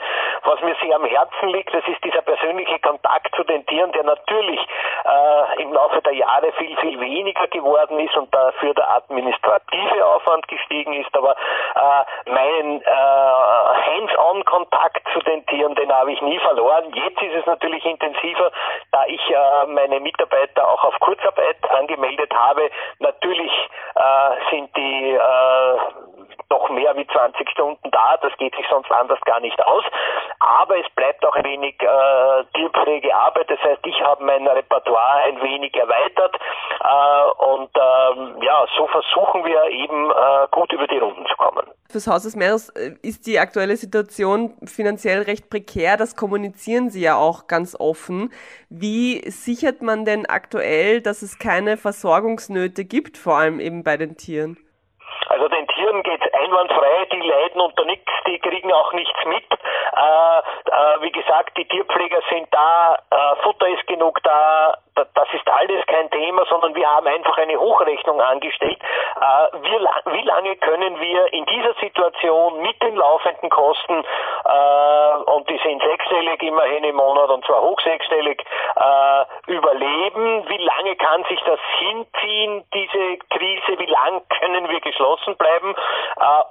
was 0.45 0.61
mir 0.63 0.75
sehr 0.83 0.97
am 0.97 1.05
Herzen 1.05 1.51
liegt. 1.51 1.73
Das 1.73 1.87
ist 1.87 2.03
dieser 2.05 2.23
persönliche 2.23 2.81
Kontakt 2.81 3.33
zu 3.37 3.45
den 3.45 3.65
Tieren, 3.67 3.93
der 3.93 4.03
natürlich 4.05 4.61
äh, 5.05 5.63
im 5.63 5.73
Laufe 5.73 6.03
der 6.03 6.15
Jahre 6.15 6.51
viel, 6.53 6.77
viel 6.79 6.99
weniger 7.01 7.47
geworden 7.49 8.01
ist 8.01 8.17
und 8.17 8.35
dafür 8.35 8.75
der 8.75 8.91
administrative 8.91 10.05
Aufwand 10.07 10.49
gestiegen 10.49 10.95
ist. 10.95 11.17
Aber 11.17 11.37
äh, 11.75 12.31
meinen 12.31 12.81
äh, 12.81 12.85
Hands-on-Kontakt 12.87 15.07
zu 15.13 15.21
den 15.21 15.47
Tieren, 15.47 15.77
den 15.77 15.93
habe 15.93 16.13
ich 16.13 16.23
nie 16.23 16.39
verloren. 16.41 16.93
Jetzt 16.95 17.23
ist 17.23 17.35
es 17.35 17.47
natürlich 17.47 17.85
intensiver, 17.85 18.51
da 18.91 19.05
ich 19.13 19.31
äh, 19.31 19.67
meine 19.67 20.01
Mitarbeiter 20.01 20.67
auch 20.69 20.85
auf 20.85 20.99
Kurzarbeit 21.01 21.57
angemeldet 21.71 22.33
habe. 22.35 22.71
Natürlich 22.99 23.53
äh, 23.95 24.51
sind 24.51 24.75
die 24.77 25.11
äh, 25.13 26.22
noch 26.53 26.69
mehr 26.69 26.95
wie 26.97 27.07
20 27.07 27.49
Stunden 27.51 27.91
da, 27.91 28.19
das 28.21 28.33
geht 28.37 28.55
sich 28.55 28.67
sonst 28.69 28.91
anders 28.91 29.21
gar 29.25 29.41
nicht 29.41 29.59
aus. 29.65 29.85
Aber 30.39 30.77
es 30.79 30.89
bleibt 30.95 31.25
auch 31.25 31.35
ein 31.35 31.45
wenig 31.45 31.81
äh, 31.81 32.45
Tierpflegearbeit, 32.55 33.51
das 33.51 33.59
heißt, 33.61 33.81
ich 33.87 34.01
habe 34.03 34.23
mein 34.25 34.47
Repertoire 34.47 35.23
ein 35.29 35.41
wenig 35.41 35.75
erweitert 35.75 36.37
äh, 36.81 37.45
und 37.45 37.71
äh, 37.75 38.45
ja, 38.45 38.67
so 38.77 38.87
versuchen 38.89 39.45
wir 39.45 39.65
eben 39.71 40.11
äh, 40.11 40.47
gut 40.51 40.73
über 40.73 40.87
die 40.87 40.99
Runden 40.99 41.25
zu 41.27 41.37
kommen. 41.37 41.67
Fürs 41.91 42.07
Haus 42.07 42.25
des 42.25 42.37
Meeres 42.37 42.69
äh, 42.71 42.93
ist 43.03 43.27
die 43.27 43.39
aktuelle 43.39 43.77
Situation 43.77 44.55
finanziell 44.65 45.23
recht 45.23 45.49
prekär, 45.49 45.97
das 45.97 46.17
kommunizieren 46.17 46.91
Sie 46.91 47.03
ja 47.03 47.17
auch 47.17 47.47
ganz 47.47 47.77
offen. 47.79 48.31
Wie 48.69 49.23
sichert 49.31 49.81
man 49.81 50.05
denn 50.05 50.27
aktuell, 50.27 51.01
dass 51.01 51.23
es 51.23 51.39
keine 51.39 51.77
Versorgungsnöte 51.77 52.85
gibt, 52.85 53.17
vor 53.17 53.37
allem 53.37 53.59
eben 53.61 53.85
bei 53.85 53.97
den 53.97 54.17
Tieren? 54.17 54.59
Also 55.33 55.49
den 55.49 55.67
Tieren 55.67 56.03
geht 56.03 56.35
einwandfrei, 56.35 57.07
die 57.11 57.21
leiden 57.23 57.63
unter 57.63 57.87
nichts, 57.87 58.13
die 58.27 58.39
kriegen 58.39 58.71
auch 58.71 58.93
nichts 58.93 59.19
mit. 59.25 59.45
Äh, 59.51 60.39
äh, 60.39 61.01
wie 61.01 61.11
gesagt, 61.11 61.57
die 61.57 61.65
Tierpfleger 61.65 62.21
sind 62.29 62.49
da, 62.51 62.99
äh, 63.11 63.37
Futter 63.43 63.67
ist 63.69 63.87
genug 63.87 64.23
da, 64.25 64.77
das 64.95 65.29
ist 65.33 65.49
alles 65.49 65.85
kein 65.87 66.11
Thema, 66.11 66.45
sondern 66.49 66.75
wir 66.75 66.89
haben 66.89 67.07
einfach 67.07 67.37
eine 67.39 67.59
Hochrechnung 67.59 68.21
angestellt. 68.21 68.79
Äh, 69.21 69.59
wie, 69.63 70.23
lange 70.23 70.57
können 70.57 71.01
wir 71.01 71.33
in 71.33 71.47
dieser 71.47 71.75
Situation 71.75 72.61
mit 72.63 72.81
den 72.83 72.97
laufenden 72.97 73.49
Kosten, 73.51 74.05
äh, 74.45 75.31
und 75.31 75.49
die 75.49 75.59
sind 75.63 75.83
sechsstellig 75.83 76.43
immerhin 76.43 76.85
im 76.85 76.97
Monat 76.97 77.31
und 77.31 77.45
zwar 77.47 77.63
hoch 77.63 77.81
sechsstellig, 77.81 78.45
äh, 78.77 79.53
überleben? 79.53 80.49
Wie 80.49 80.59
lange 80.59 80.97
kann 80.97 81.25
sich 81.25 81.41
das 81.45 81.61
hinziehen, 81.79 82.65
diese 82.75 83.19
Krise? 83.31 83.79
Wie 83.79 83.87
lange 83.87 84.23
können 84.41 84.69
wir 84.69 84.81
geschlossen 84.81 85.37
bleiben 85.37 85.75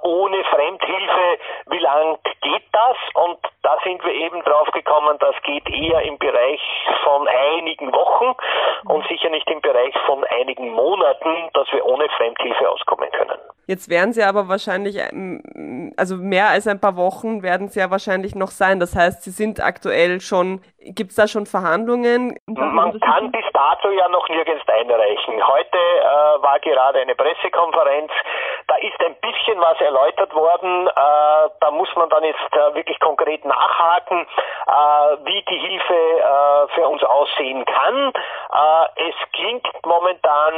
ohne 0.02 0.44
Fremdhilfe? 0.44 1.38
Wie 1.66 1.78
lang 1.78 2.18
geht 2.40 2.64
das? 2.72 2.96
Und 3.14 3.38
da 3.62 3.78
sind 3.84 4.04
wir 4.04 4.12
eben 4.12 4.42
drauf 4.42 4.70
gekommen, 4.72 5.16
das 5.20 5.34
geht 5.42 5.68
eher 5.70 6.02
im 6.02 6.18
Bereich 6.18 6.60
von 7.04 7.28
einigen 7.28 7.92
Wochen 7.92 8.31
und 8.86 9.06
sicher 9.08 9.30
nicht 9.30 9.48
im 9.50 9.60
Bereich 9.60 9.94
von 10.06 10.24
einigen 10.24 10.70
Monaten, 10.70 11.50
dass 11.54 11.70
wir 11.72 11.84
ohne 11.84 12.08
Fremdhilfe 12.10 12.68
auskommen 12.68 13.10
können. 13.12 13.38
Jetzt 13.66 13.88
werden 13.88 14.12
sie 14.12 14.22
aber 14.22 14.48
wahrscheinlich, 14.48 14.98
ähm, 14.98 15.92
also 15.96 16.16
mehr 16.16 16.48
als 16.48 16.66
ein 16.66 16.80
paar 16.80 16.96
Wochen 16.96 17.42
werden 17.42 17.68
sie 17.68 17.80
ja 17.80 17.90
wahrscheinlich 17.90 18.34
noch 18.34 18.50
sein. 18.50 18.80
Das 18.80 18.96
heißt, 18.96 19.22
sie 19.22 19.30
sind 19.30 19.62
aktuell 19.62 20.20
schon, 20.20 20.60
gibt 20.78 21.10
es 21.10 21.16
da 21.16 21.28
schon 21.28 21.46
Verhandlungen? 21.46 22.36
Man 22.46 22.98
kann 23.00 23.30
bis 23.30 23.44
dato 23.52 23.90
ja 23.90 24.08
noch 24.08 24.28
nirgends 24.28 24.66
einreichen. 24.68 25.46
Heute 25.46 25.78
äh, 25.78 26.42
war 26.42 26.58
gerade 26.60 27.00
eine 27.00 27.14
Pressekonferenz, 27.14 28.10
da 28.66 28.74
ist 28.76 28.98
ein 29.00 29.14
bisschen 29.20 29.60
was 29.60 29.80
erläutert 29.80 30.34
worden. 30.34 30.88
Äh, 30.88 31.50
da 31.60 31.70
muss 31.70 31.88
man 31.96 32.08
dann 32.08 32.24
jetzt 32.24 32.38
äh, 32.52 32.74
wirklich 32.74 32.98
konkret 33.00 33.44
nachhaken, 33.44 34.26
äh, 34.66 35.16
wie 35.24 35.42
die 35.48 35.58
Hilfe 35.58 35.94
äh, 35.94 36.68
für 36.74 36.88
uns 36.88 37.02
aussehen 37.04 37.64
kann. 37.64 38.12
Äh, 38.52 39.08
es 39.08 39.14
klingt 39.32 39.66
momentan, 39.84 40.52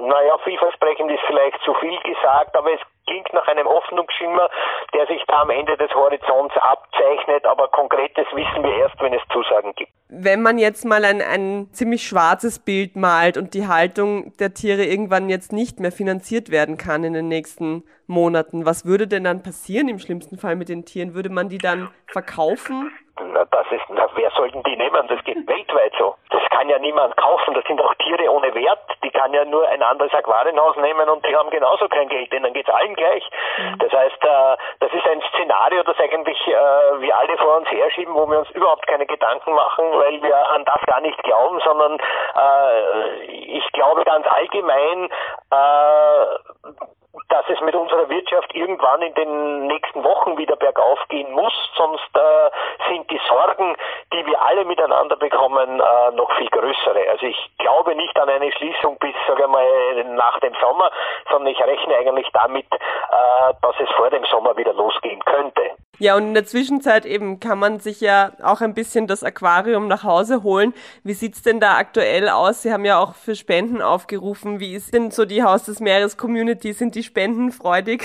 naja, 0.00 0.38
vielversprechend 0.44 1.10
ist 1.16 1.24
vielleicht 1.26 1.58
zu 1.64 1.72
viel 1.80 1.98
gesagt, 2.00 2.56
aber 2.56 2.72
es 2.72 2.80
klingt 3.06 3.32
nach 3.32 3.46
einem 3.46 3.66
Hoffnungsschimmer, 3.66 4.50
der 4.92 5.06
sich 5.06 5.22
da 5.26 5.42
am 5.42 5.50
Ende 5.50 5.76
des 5.76 5.92
Horizonts 5.94 6.54
abzeichnet, 6.56 7.44
aber 7.46 7.68
konkretes 7.68 8.26
wissen 8.32 8.62
wir 8.62 8.76
erst, 8.76 9.00
wenn 9.00 9.14
es 9.14 9.22
Zusagen 9.32 9.74
gibt. 9.74 9.90
Wenn 10.08 10.42
man 10.42 10.58
jetzt 10.58 10.84
mal 10.84 11.04
ein, 11.04 11.22
ein 11.22 11.68
ziemlich 11.72 12.06
schwarzes 12.06 12.58
Bild 12.58 12.96
malt 12.96 13.36
und 13.36 13.54
die 13.54 13.66
Haltung 13.66 14.36
der 14.38 14.54
Tiere 14.54 14.84
irgendwann 14.84 15.28
jetzt 15.28 15.52
nicht 15.52 15.80
mehr 15.80 15.92
finanziert 15.92 16.50
werden 16.50 16.76
kann 16.76 17.04
in 17.04 17.12
den 17.12 17.28
nächsten 17.28 17.84
Monaten, 18.06 18.66
was 18.66 18.84
würde 18.84 19.08
denn 19.08 19.24
dann 19.24 19.42
passieren 19.42 19.88
im 19.88 19.98
schlimmsten 19.98 20.36
Fall 20.36 20.56
mit 20.56 20.68
den 20.68 20.84
Tieren? 20.84 21.14
Würde 21.14 21.30
man 21.30 21.48
die 21.48 21.58
dann 21.58 21.90
verkaufen? 22.06 22.90
Na, 23.18 23.44
das 23.44 23.66
ist, 23.70 23.84
na, 23.88 24.08
wer 24.14 24.30
sollten 24.32 24.62
die 24.64 24.76
nehmen? 24.76 25.06
Das 25.08 25.22
geht 25.24 25.46
weltweit 25.48 25.92
so. 25.98 26.14
Das 26.30 26.42
kann 26.50 26.68
ja 26.68 26.78
niemand 26.78 27.16
kaufen. 27.16 27.54
Das 27.54 27.64
sind 27.64 27.80
auch 27.80 27.94
Tiere 27.94 28.30
ohne 28.30 28.54
Wert. 28.54 28.80
Die 29.02 29.10
kann 29.10 29.32
ja 29.32 29.44
nur 29.44 29.66
ein 29.68 29.82
anderes 29.82 30.12
Aquarienhaus 30.12 30.76
nehmen 30.76 31.08
und 31.08 31.24
die 31.26 31.34
haben 31.34 31.50
genauso 31.50 31.88
kein 31.88 32.08
Geld. 32.08 32.32
Denen 32.32 32.52
geht's 32.52 32.68
allen 32.68 32.94
gleich. 32.94 33.28
Mhm. 33.58 33.78
Das 33.78 33.92
heißt, 33.92 34.24
äh, 34.24 34.56
das 34.80 34.92
ist 34.92 35.06
ein 35.06 35.22
Szenario, 35.32 35.82
das 35.82 35.98
eigentlich 35.98 36.38
äh, 36.46 37.00
wir 37.00 37.16
alle 37.16 37.36
vor 37.38 37.56
uns 37.56 37.70
herschieben, 37.70 38.14
wo 38.14 38.26
wir 38.26 38.40
uns 38.40 38.50
überhaupt 38.50 38.86
keine 38.86 39.06
Gedanken 39.06 39.52
machen, 39.52 39.84
weil 39.92 40.22
wir 40.22 40.50
an 40.50 40.64
das 40.64 40.80
gar 40.86 41.00
nicht 41.00 41.22
glauben, 41.22 41.60
sondern 41.60 41.98
äh, 41.98 43.24
ich 43.24 43.66
glaube 43.72 44.04
ganz 44.04 44.26
allgemein, 44.26 45.08
äh, 45.50 46.86
dass 47.28 47.44
es 47.48 47.60
mit 47.60 47.74
unserer 47.74 48.08
Wirtschaft 48.08 48.54
irgendwann 48.54 49.02
in 49.02 49.14
den 49.14 49.66
nächsten 49.66 50.02
Wochen 50.04 50.36
wieder 50.38 50.56
bergauf 50.56 50.98
gehen 51.08 51.32
muss, 51.32 51.52
sonst 51.76 52.08
äh, 52.14 52.50
sind 52.90 53.10
die 53.10 53.20
Sorgen, 53.28 53.76
die 54.12 54.26
wir 54.26 54.40
alle 54.42 54.64
miteinander 54.64 55.16
bekommen, 55.16 55.80
äh, 55.80 56.10
noch 56.12 56.30
viel 56.36 56.48
größere. 56.48 57.10
Also 57.10 57.26
ich 57.26 57.50
glaube 57.58 57.94
nicht 57.94 58.18
an 58.18 58.28
eine 58.28 58.52
Schließung 58.52 58.98
bis, 58.98 59.14
sage 59.26 59.42
ich 59.42 59.48
mal, 59.48 60.04
nach 60.14 60.38
dem 60.40 60.54
Sommer, 60.60 60.90
sondern 61.30 61.52
ich 61.52 61.60
rechne 61.60 61.96
eigentlich 61.96 62.28
damit, 62.32 62.66
äh, 62.72 63.54
dass 63.62 63.74
es 63.80 63.90
vor 63.96 64.10
dem 64.10 64.24
Sommer 64.26 64.56
wieder 64.56 64.72
losgehen 64.72 65.24
könnte. 65.24 65.76
Ja, 65.98 66.16
und 66.16 66.24
in 66.24 66.34
der 66.34 66.44
Zwischenzeit 66.44 67.06
eben 67.06 67.40
kann 67.40 67.58
man 67.58 67.80
sich 67.80 68.02
ja 68.02 68.32
auch 68.42 68.60
ein 68.60 68.74
bisschen 68.74 69.06
das 69.06 69.24
Aquarium 69.24 69.88
nach 69.88 70.04
Hause 70.04 70.42
holen. 70.42 70.74
Wie 71.04 71.14
sieht's 71.14 71.42
denn 71.42 71.58
da 71.58 71.76
aktuell 71.78 72.28
aus? 72.28 72.62
Sie 72.62 72.72
haben 72.72 72.84
ja 72.84 72.98
auch 72.98 73.14
für 73.14 73.34
Spenden 73.34 73.80
aufgerufen. 73.80 74.60
Wie 74.60 74.74
ist 74.74 74.92
denn 74.92 75.10
so 75.10 75.24
die 75.24 75.42
Haus 75.42 75.64
des 75.64 75.80
Meeres 75.80 76.18
Community? 76.18 76.74
Sind 76.74 76.94
die 76.94 77.02
spendenfreudig? 77.02 78.02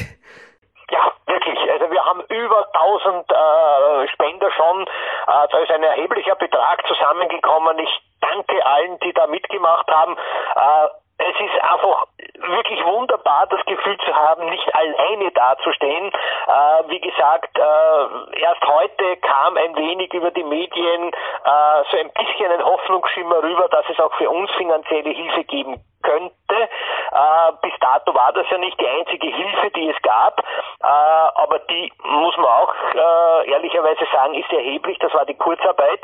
Ja, 0.89 1.11
wirklich. 1.25 1.59
Also 1.69 1.91
wir 1.91 2.03
haben 2.05 2.21
über 2.29 2.67
1000 2.73 3.29
äh, 3.29 4.07
Spender 4.13 4.51
schon. 4.51 4.83
Äh, 4.83 5.47
da 5.51 5.57
ist 5.59 5.71
ein 5.71 5.83
erheblicher 5.83 6.35
Betrag 6.35 6.85
zusammengekommen. 6.87 7.77
Ich 7.79 8.01
danke 8.21 8.65
allen, 8.65 8.99
die 8.99 9.11
da 9.13 9.27
mitgemacht 9.27 9.87
haben. 9.89 10.15
Äh, 10.55 10.87
es 11.21 11.39
ist 11.39 11.63
einfach 11.63 12.05
wirklich 12.47 12.83
wunderbar, 12.85 13.47
das 13.47 13.63
Gefühl 13.65 13.97
zu 14.05 14.15
haben, 14.15 14.49
nicht 14.49 14.75
alleine 14.75 15.31
dazustehen. 15.31 16.07
Äh, 16.07 16.89
wie 16.89 16.99
gesagt, 16.99 17.57
äh, 17.57 18.39
erst 18.41 18.65
heute 18.65 19.17
kam 19.17 19.57
ein 19.57 19.75
wenig 19.75 20.13
über 20.13 20.31
die 20.31 20.43
Medien 20.43 21.11
äh, 21.11 21.83
so 21.91 21.97
ein 21.97 22.11
bisschen 22.13 22.51
ein 22.51 22.63
Hoffnungsschimmer 22.63 23.43
rüber, 23.43 23.67
dass 23.69 23.85
es 23.89 23.99
auch 23.99 24.13
für 24.15 24.29
uns 24.29 24.51
finanzielle 24.51 25.11
Hilfe 25.11 25.43
geben 25.43 25.83
könnte. 26.01 26.33
Äh, 26.55 27.51
bis 27.61 27.73
dato 27.79 28.13
war 28.13 28.33
das 28.33 28.49
ja 28.49 28.57
nicht 28.57 28.79
die 28.79 28.87
einzige 28.87 29.27
Hilfe, 29.27 29.71
die 29.71 29.89
es 29.89 30.01
gab, 30.01 30.39
äh, 30.39 30.85
aber 30.85 31.59
die 31.59 31.91
muss 32.03 32.35
man 32.37 32.45
auch 32.45 32.73
äh, 32.93 33.51
ehrlicherweise 33.51 34.05
sagen, 34.11 34.33
ist 34.33 34.51
erheblich. 34.51 34.97
Das 34.99 35.13
war 35.13 35.25
die 35.25 35.37
Kurzarbeit. 35.37 36.01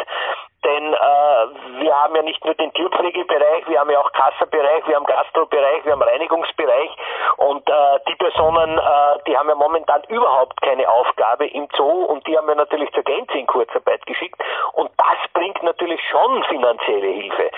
Denn 0.64 0.94
äh, 0.94 1.82
wir 1.82 1.96
haben 1.96 2.16
ja 2.16 2.24
nicht 2.24 2.44
nur 2.44 2.56
den 2.56 2.74
Tierpflegebereich, 2.74 3.68
wir 3.68 3.80
haben 3.80 3.92
ja 3.92 4.00
auch 4.00 4.12
Kassabereich, 4.12 4.88
wir 4.88 4.96
haben 4.96 5.06
Gastrobereich, 5.06 5.86
wir 5.86 5.92
haben 5.92 6.02
Reinigungsbereich 6.02 6.90
und 7.38 7.70
äh, 7.70 8.00
die 8.08 8.16
Personen, 8.16 8.78
äh, 8.78 9.20
die 9.28 9.38
haben 9.38 9.50
ja 9.50 9.56
momentan 9.56 10.02
überhaupt 10.10 10.60
keine 10.62 10.90
Aufgabe 10.90 11.48
im 11.48 11.68
Zoo 11.76 12.06
und 12.06 12.26
die 12.26 12.36
haben 12.38 12.48
wir 12.48 12.56
natürlich 12.56 12.92
zur 12.94 13.04
Gänze 13.04 13.38
in 13.38 13.46
Kurzarbeit 13.46 14.06
geschickt 14.08 14.42
und 14.74 14.90
das 14.98 15.32
bringt 15.34 15.62
natürlich 15.62 16.02
schon 16.10 16.44
finanzielle 16.46 17.08
Hilfe. 17.08 17.44
Äh, 17.44 17.52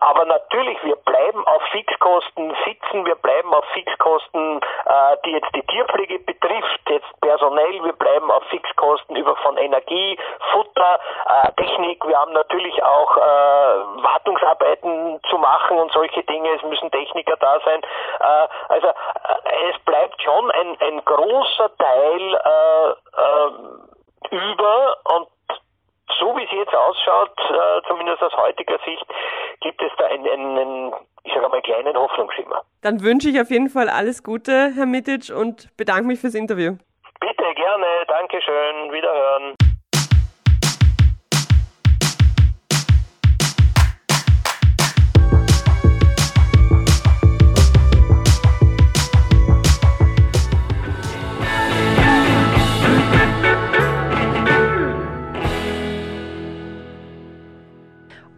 aber 0.00 0.24
natürlich, 0.24 0.82
wir 0.82 0.96
bleiben 0.96 1.46
auf 1.46 1.62
Fixkosten 1.70 2.54
sitzen, 2.64 3.06
wir 3.06 3.16
bleiben 3.16 3.54
auf 3.54 3.64
Fixkosten, 3.72 4.60
äh, 4.60 5.16
die 5.24 5.32
jetzt 5.32 5.54
die 5.54 5.62
Tierpflege 5.62 6.18
betrifft, 6.18 6.80
jetzt 6.88 7.20
personell, 7.20 7.84
wir 7.84 7.92
bleiben 7.92 8.30
auf 8.30 8.42
Fixkosten 8.50 9.16
über 9.16 9.36
von 9.36 9.56
Energie, 9.56 10.18
Futter, 10.52 11.00
äh, 11.26 11.52
Technik. 11.52 12.06
Wir 12.06 12.18
haben 12.18 12.23
natürlich 12.32 12.82
auch 12.82 13.16
Wartungsarbeiten 13.16 15.20
zu 15.28 15.38
machen 15.38 15.78
und 15.78 15.92
solche 15.92 16.22
Dinge. 16.24 16.48
Es 16.56 16.62
müssen 16.62 16.90
Techniker 16.90 17.36
da 17.36 17.60
sein. 17.64 17.80
also 18.68 18.88
es 19.70 19.78
bleibt 19.84 20.20
schon 20.22 20.50
ein, 20.50 20.76
ein 20.80 21.04
großer 21.04 21.70
Teil 21.76 22.40
über 24.30 24.96
und 25.16 25.28
so 26.20 26.36
wie 26.36 26.44
es 26.44 26.52
jetzt 26.52 26.74
ausschaut, 26.74 27.32
äh, 27.50 27.82
zumindest 27.88 28.22
aus 28.22 28.36
heutiger 28.36 28.78
Sicht, 28.84 29.04
gibt 29.60 29.82
es 29.82 29.90
da 29.98 30.06
einen, 30.06 30.26
einen 30.26 30.94
ich 31.24 31.32
sage 31.32 31.48
mal, 31.48 31.62
kleinen 31.62 31.96
Hoffnungsschimmer. 31.96 32.62
Dann 32.82 33.02
wünsche 33.02 33.30
ich 33.30 33.40
auf 33.40 33.50
jeden 33.50 33.70
Fall 33.70 33.88
alles 33.88 34.22
Gute, 34.22 34.72
Herr 34.74 34.86
Mitic, 34.86 35.34
und 35.34 35.74
bedanke 35.76 36.04
mich 36.04 36.20
fürs 36.20 36.34
Interview. 36.34 36.76
Bitte, 37.20 37.54
gerne. 37.54 37.86
Dankeschön. 38.06 38.92
Wiederhören. 38.92 39.54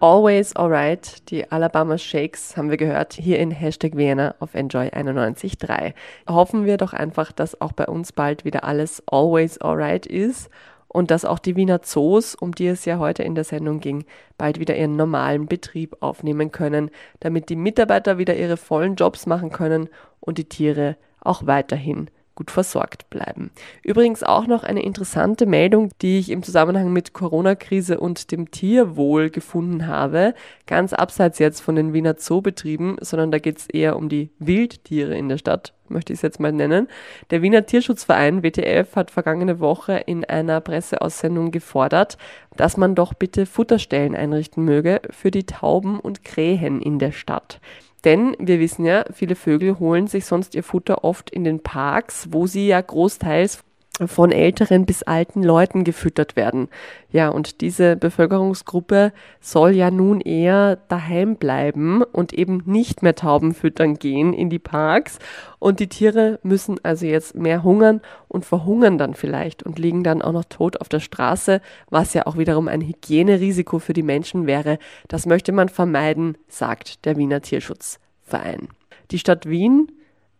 Always 0.08 0.54
Alright, 0.54 1.28
die 1.30 1.50
Alabama 1.50 1.98
Shakes 1.98 2.56
haben 2.56 2.70
wir 2.70 2.76
gehört, 2.76 3.14
hier 3.14 3.40
in 3.40 3.50
Hashtag 3.50 3.96
Vienna 3.96 4.36
auf 4.38 4.54
Enjoy913. 4.54 5.94
Hoffen 6.28 6.64
wir 6.64 6.76
doch 6.76 6.92
einfach, 6.92 7.32
dass 7.32 7.60
auch 7.60 7.72
bei 7.72 7.86
uns 7.86 8.12
bald 8.12 8.44
wieder 8.44 8.62
alles 8.62 9.02
Always 9.10 9.58
Alright 9.58 10.06
ist 10.06 10.48
und 10.86 11.10
dass 11.10 11.24
auch 11.24 11.40
die 11.40 11.56
Wiener 11.56 11.82
Zoos, 11.82 12.36
um 12.36 12.54
die 12.54 12.68
es 12.68 12.84
ja 12.84 13.00
heute 13.00 13.24
in 13.24 13.34
der 13.34 13.42
Sendung 13.42 13.80
ging, 13.80 14.04
bald 14.38 14.60
wieder 14.60 14.76
ihren 14.76 14.94
normalen 14.94 15.46
Betrieb 15.46 15.96
aufnehmen 15.98 16.52
können, 16.52 16.92
damit 17.18 17.48
die 17.48 17.56
Mitarbeiter 17.56 18.16
wieder 18.16 18.36
ihre 18.36 18.56
vollen 18.56 18.94
Jobs 18.94 19.26
machen 19.26 19.50
können 19.50 19.88
und 20.20 20.38
die 20.38 20.48
Tiere 20.48 20.96
auch 21.18 21.46
weiterhin 21.46 22.10
gut 22.36 22.52
versorgt 22.52 23.10
bleiben. 23.10 23.50
Übrigens 23.82 24.22
auch 24.22 24.46
noch 24.46 24.62
eine 24.62 24.82
interessante 24.82 25.46
Meldung, 25.46 25.90
die 26.02 26.18
ich 26.18 26.30
im 26.30 26.42
Zusammenhang 26.42 26.92
mit 26.92 27.12
Corona-Krise 27.12 27.98
und 27.98 28.30
dem 28.30 28.50
Tierwohl 28.50 29.30
gefunden 29.30 29.88
habe. 29.88 30.34
Ganz 30.66 30.92
abseits 30.92 31.40
jetzt 31.40 31.60
von 31.60 31.74
den 31.74 31.92
Wiener 31.92 32.16
Zoobetrieben, 32.16 32.98
sondern 33.00 33.32
da 33.32 33.38
geht 33.38 33.58
es 33.58 33.66
eher 33.66 33.96
um 33.96 34.08
die 34.08 34.30
Wildtiere 34.38 35.16
in 35.16 35.28
der 35.28 35.38
Stadt, 35.38 35.72
möchte 35.88 36.12
ich 36.12 36.18
es 36.18 36.22
jetzt 36.22 36.38
mal 36.38 36.52
nennen. 36.52 36.88
Der 37.30 37.42
Wiener 37.42 37.66
Tierschutzverein 37.66 38.42
WTF 38.42 38.94
hat 38.94 39.10
vergangene 39.10 39.58
Woche 39.58 39.94
in 40.06 40.24
einer 40.24 40.60
Presseaussendung 40.60 41.50
gefordert, 41.50 42.18
dass 42.56 42.76
man 42.76 42.94
doch 42.94 43.14
bitte 43.14 43.46
Futterstellen 43.46 44.14
einrichten 44.14 44.64
möge 44.64 45.00
für 45.10 45.30
die 45.30 45.46
Tauben 45.46 45.98
und 45.98 46.22
Krähen 46.22 46.82
in 46.82 46.98
der 46.98 47.12
Stadt. 47.12 47.60
Denn 48.06 48.36
wir 48.38 48.60
wissen 48.60 48.84
ja, 48.84 49.04
viele 49.12 49.34
Vögel 49.34 49.80
holen 49.80 50.06
sich 50.06 50.26
sonst 50.26 50.54
ihr 50.54 50.62
Futter 50.62 51.02
oft 51.02 51.28
in 51.28 51.42
den 51.42 51.60
Parks, 51.60 52.28
wo 52.30 52.46
sie 52.46 52.68
ja 52.68 52.80
großteils 52.80 53.64
von 54.04 54.30
älteren 54.30 54.84
bis 54.84 55.02
alten 55.02 55.42
Leuten 55.42 55.82
gefüttert 55.82 56.36
werden. 56.36 56.68
Ja, 57.10 57.30
und 57.30 57.62
diese 57.62 57.96
Bevölkerungsgruppe 57.96 59.12
soll 59.40 59.70
ja 59.70 59.90
nun 59.90 60.20
eher 60.20 60.76
daheim 60.88 61.36
bleiben 61.36 62.02
und 62.02 62.34
eben 62.34 62.62
nicht 62.66 63.02
mehr 63.02 63.14
Tauben 63.14 63.54
füttern 63.54 63.94
gehen 63.94 64.34
in 64.34 64.50
die 64.50 64.58
Parks. 64.58 65.18
Und 65.58 65.80
die 65.80 65.88
Tiere 65.88 66.38
müssen 66.42 66.76
also 66.82 67.06
jetzt 67.06 67.34
mehr 67.36 67.62
hungern 67.62 68.02
und 68.28 68.44
verhungern 68.44 68.98
dann 68.98 69.14
vielleicht 69.14 69.62
und 69.62 69.78
liegen 69.78 70.04
dann 70.04 70.20
auch 70.20 70.32
noch 70.32 70.44
tot 70.44 70.80
auf 70.80 70.90
der 70.90 71.00
Straße, 71.00 71.62
was 71.88 72.12
ja 72.12 72.26
auch 72.26 72.36
wiederum 72.36 72.68
ein 72.68 72.82
Hygienerisiko 72.82 73.78
für 73.78 73.94
die 73.94 74.02
Menschen 74.02 74.46
wäre. 74.46 74.78
Das 75.08 75.24
möchte 75.24 75.52
man 75.52 75.70
vermeiden, 75.70 76.36
sagt 76.48 77.06
der 77.06 77.16
Wiener 77.16 77.40
Tierschutzverein. 77.40 78.68
Die 79.10 79.18
Stadt 79.18 79.48
Wien 79.48 79.90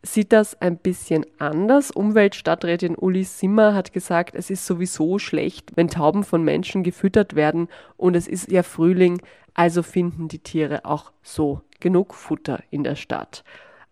sieht 0.07 0.33
das 0.33 0.61
ein 0.61 0.79
bisschen 0.79 1.27
anders. 1.39 1.91
Umweltstadträtin 1.91 2.97
Uli 2.97 3.25
Simmer 3.25 3.75
hat 3.75 3.93
gesagt, 3.93 4.35
es 4.35 4.51
ist 4.51 4.67
sowieso 4.67 5.19
schlecht, 5.19 5.73
wenn 5.77 5.89
Tauben 5.89 6.25
von 6.25 6.43
Menschen 6.43 6.83
gefüttert 6.83 7.35
werden 7.35 7.69
und 7.97 8.17
es 8.17 8.27
ist 8.27 8.51
ja 8.51 8.63
Frühling, 8.63 9.21
also 9.55 9.83
finden 9.83 10.29
die 10.29 10.39
Tiere 10.39 10.85
auch 10.85 11.13
so 11.23 11.63
genug 11.81 12.15
Futter 12.15 12.63
in 12.71 12.85
der 12.85 12.97
Stadt. 12.97 13.45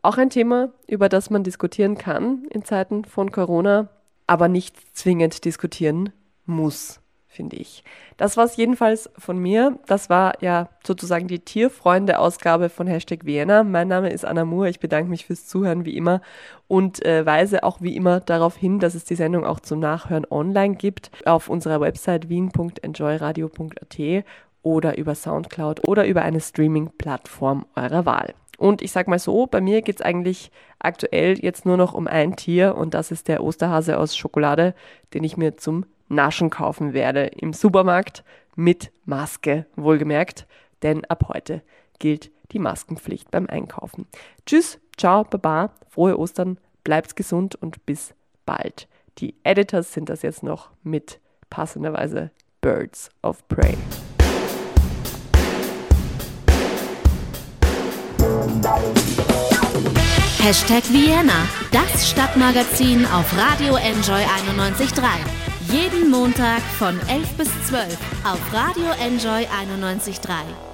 Auch 0.03 0.19
ein 0.19 0.31
Thema, 0.31 0.73
über 0.87 1.09
das 1.09 1.31
man 1.31 1.45
diskutieren 1.45 1.97
kann 1.97 2.45
in 2.51 2.65
Zeiten 2.65 3.05
von 3.05 3.33
Corona, 3.33 3.89
aber 4.27 4.49
nicht 4.49 4.97
zwingend 4.97 5.45
diskutieren 5.45 6.13
muss 6.47 7.04
finde 7.35 7.57
ich. 7.57 7.85
Das 8.17 8.37
war 8.37 8.45
es 8.45 8.57
jedenfalls 8.57 9.11
von 9.19 9.39
mir. 9.39 9.79
Das 9.87 10.09
war 10.09 10.41
ja 10.41 10.69
sozusagen 10.87 11.27
die 11.29 11.41
Tierfreunde-Ausgabe 11.41 12.69
von 12.69 12.87
Hashtag 12.87 13.25
Vienna. 13.25 13.65
Mein 13.65 13.89
Name 13.89 14.11
ist 14.11 14.25
Anna 14.25 14.45
Moore. 14.45 14.71
Ich 14.71 14.81
bedanke 14.81 15.11
mich 15.11 15.27
fürs 15.27 15.47
Zuhören 15.47 15.85
wie 15.85 15.97
immer 15.97 16.21
und 16.69 17.05
äh, 17.05 17.27
weise 17.27 17.65
auch 17.65 17.81
wie 17.81 17.97
immer 17.97 18.21
darauf 18.21 18.57
hin, 18.57 18.79
dass 18.79 18.95
es 18.95 19.05
die 19.05 19.17
Sendung 19.17 19.45
auch 19.45 19.61
zum 19.61 19.81
Nachhören 19.81 20.27
online 20.31 20.77
gibt 20.77 21.11
auf 21.27 21.49
unserer 21.49 21.81
Website 21.81 22.29
wien.enjoyradio.at 22.29 24.25
oder 24.63 24.97
über 24.97 25.15
Soundcloud 25.15 25.87
oder 25.87 26.07
über 26.07 26.23
eine 26.23 26.41
Streaming-Plattform 26.41 27.67
eurer 27.77 28.07
Wahl. 28.07 28.35
Und 28.57 28.83
ich 28.83 28.93
sag 28.93 29.09
mal 29.09 29.19
so, 29.19 29.47
bei 29.47 29.61
mir 29.61 29.83
geht 29.83 29.97
es 29.97 30.03
eigentlich 30.03 30.51
aktuell 30.79 31.39
jetzt 31.39 31.67
nur 31.67 31.77
noch 31.77 31.93
um 31.93 32.07
ein 32.07 32.37
Tier 32.37 32.77
und 32.77 32.95
das 32.95 33.11
ist 33.11 33.29
der 33.29 33.43
Osterhase 33.43 33.99
aus 33.99 34.17
Schokolade, 34.17 34.75
den 35.13 35.25
ich 35.25 35.37
mir 35.37 35.57
zum 35.57 35.87
Naschen 36.15 36.51
kaufen 36.51 36.93
werde 36.93 37.27
im 37.27 37.53
Supermarkt 37.53 38.25
mit 38.57 38.93
Maske, 39.05 39.67
wohlgemerkt, 39.77 40.47
denn 40.83 41.05
ab 41.07 41.29
heute 41.29 41.63
gilt 41.99 42.31
die 42.53 42.59
Maskenpflicht 42.59 43.31
beim 43.31 43.47
Einkaufen. 43.47 44.07
Tschüss, 44.47 44.79
ciao, 44.97 45.25
baba, 45.25 45.71
frohe 45.89 46.19
Ostern, 46.19 46.59
bleibt's 46.85 47.15
gesund 47.15 47.55
und 47.55 47.85
bis 47.87 48.15
bald. 48.47 48.89
Die 49.19 49.35
Editors 49.45 49.93
sind 49.93 50.09
das 50.09 50.23
jetzt 50.23 50.43
noch 50.43 50.71
mit 50.83 51.21
passenderweise 51.51 52.31
Birds 52.61 53.11
of 53.23 53.47
Prey. 53.49 53.77
Hashtag 60.41 60.85
Vienna, 60.93 61.49
das 61.73 62.11
Stadtmagazin 62.11 63.07
auf 63.07 63.35
Radio 63.39 63.77
Enjoy 63.77 64.21
91.3. 64.21 65.44
Jeden 65.75 66.09
Montag 66.09 66.63
von 66.79 67.01
11 67.09 67.37
bis 67.37 67.49
12 67.67 67.99
auf 68.25 68.39
Radio 68.53 68.93
Enjoy 69.05 69.45
91.3. 69.45 70.74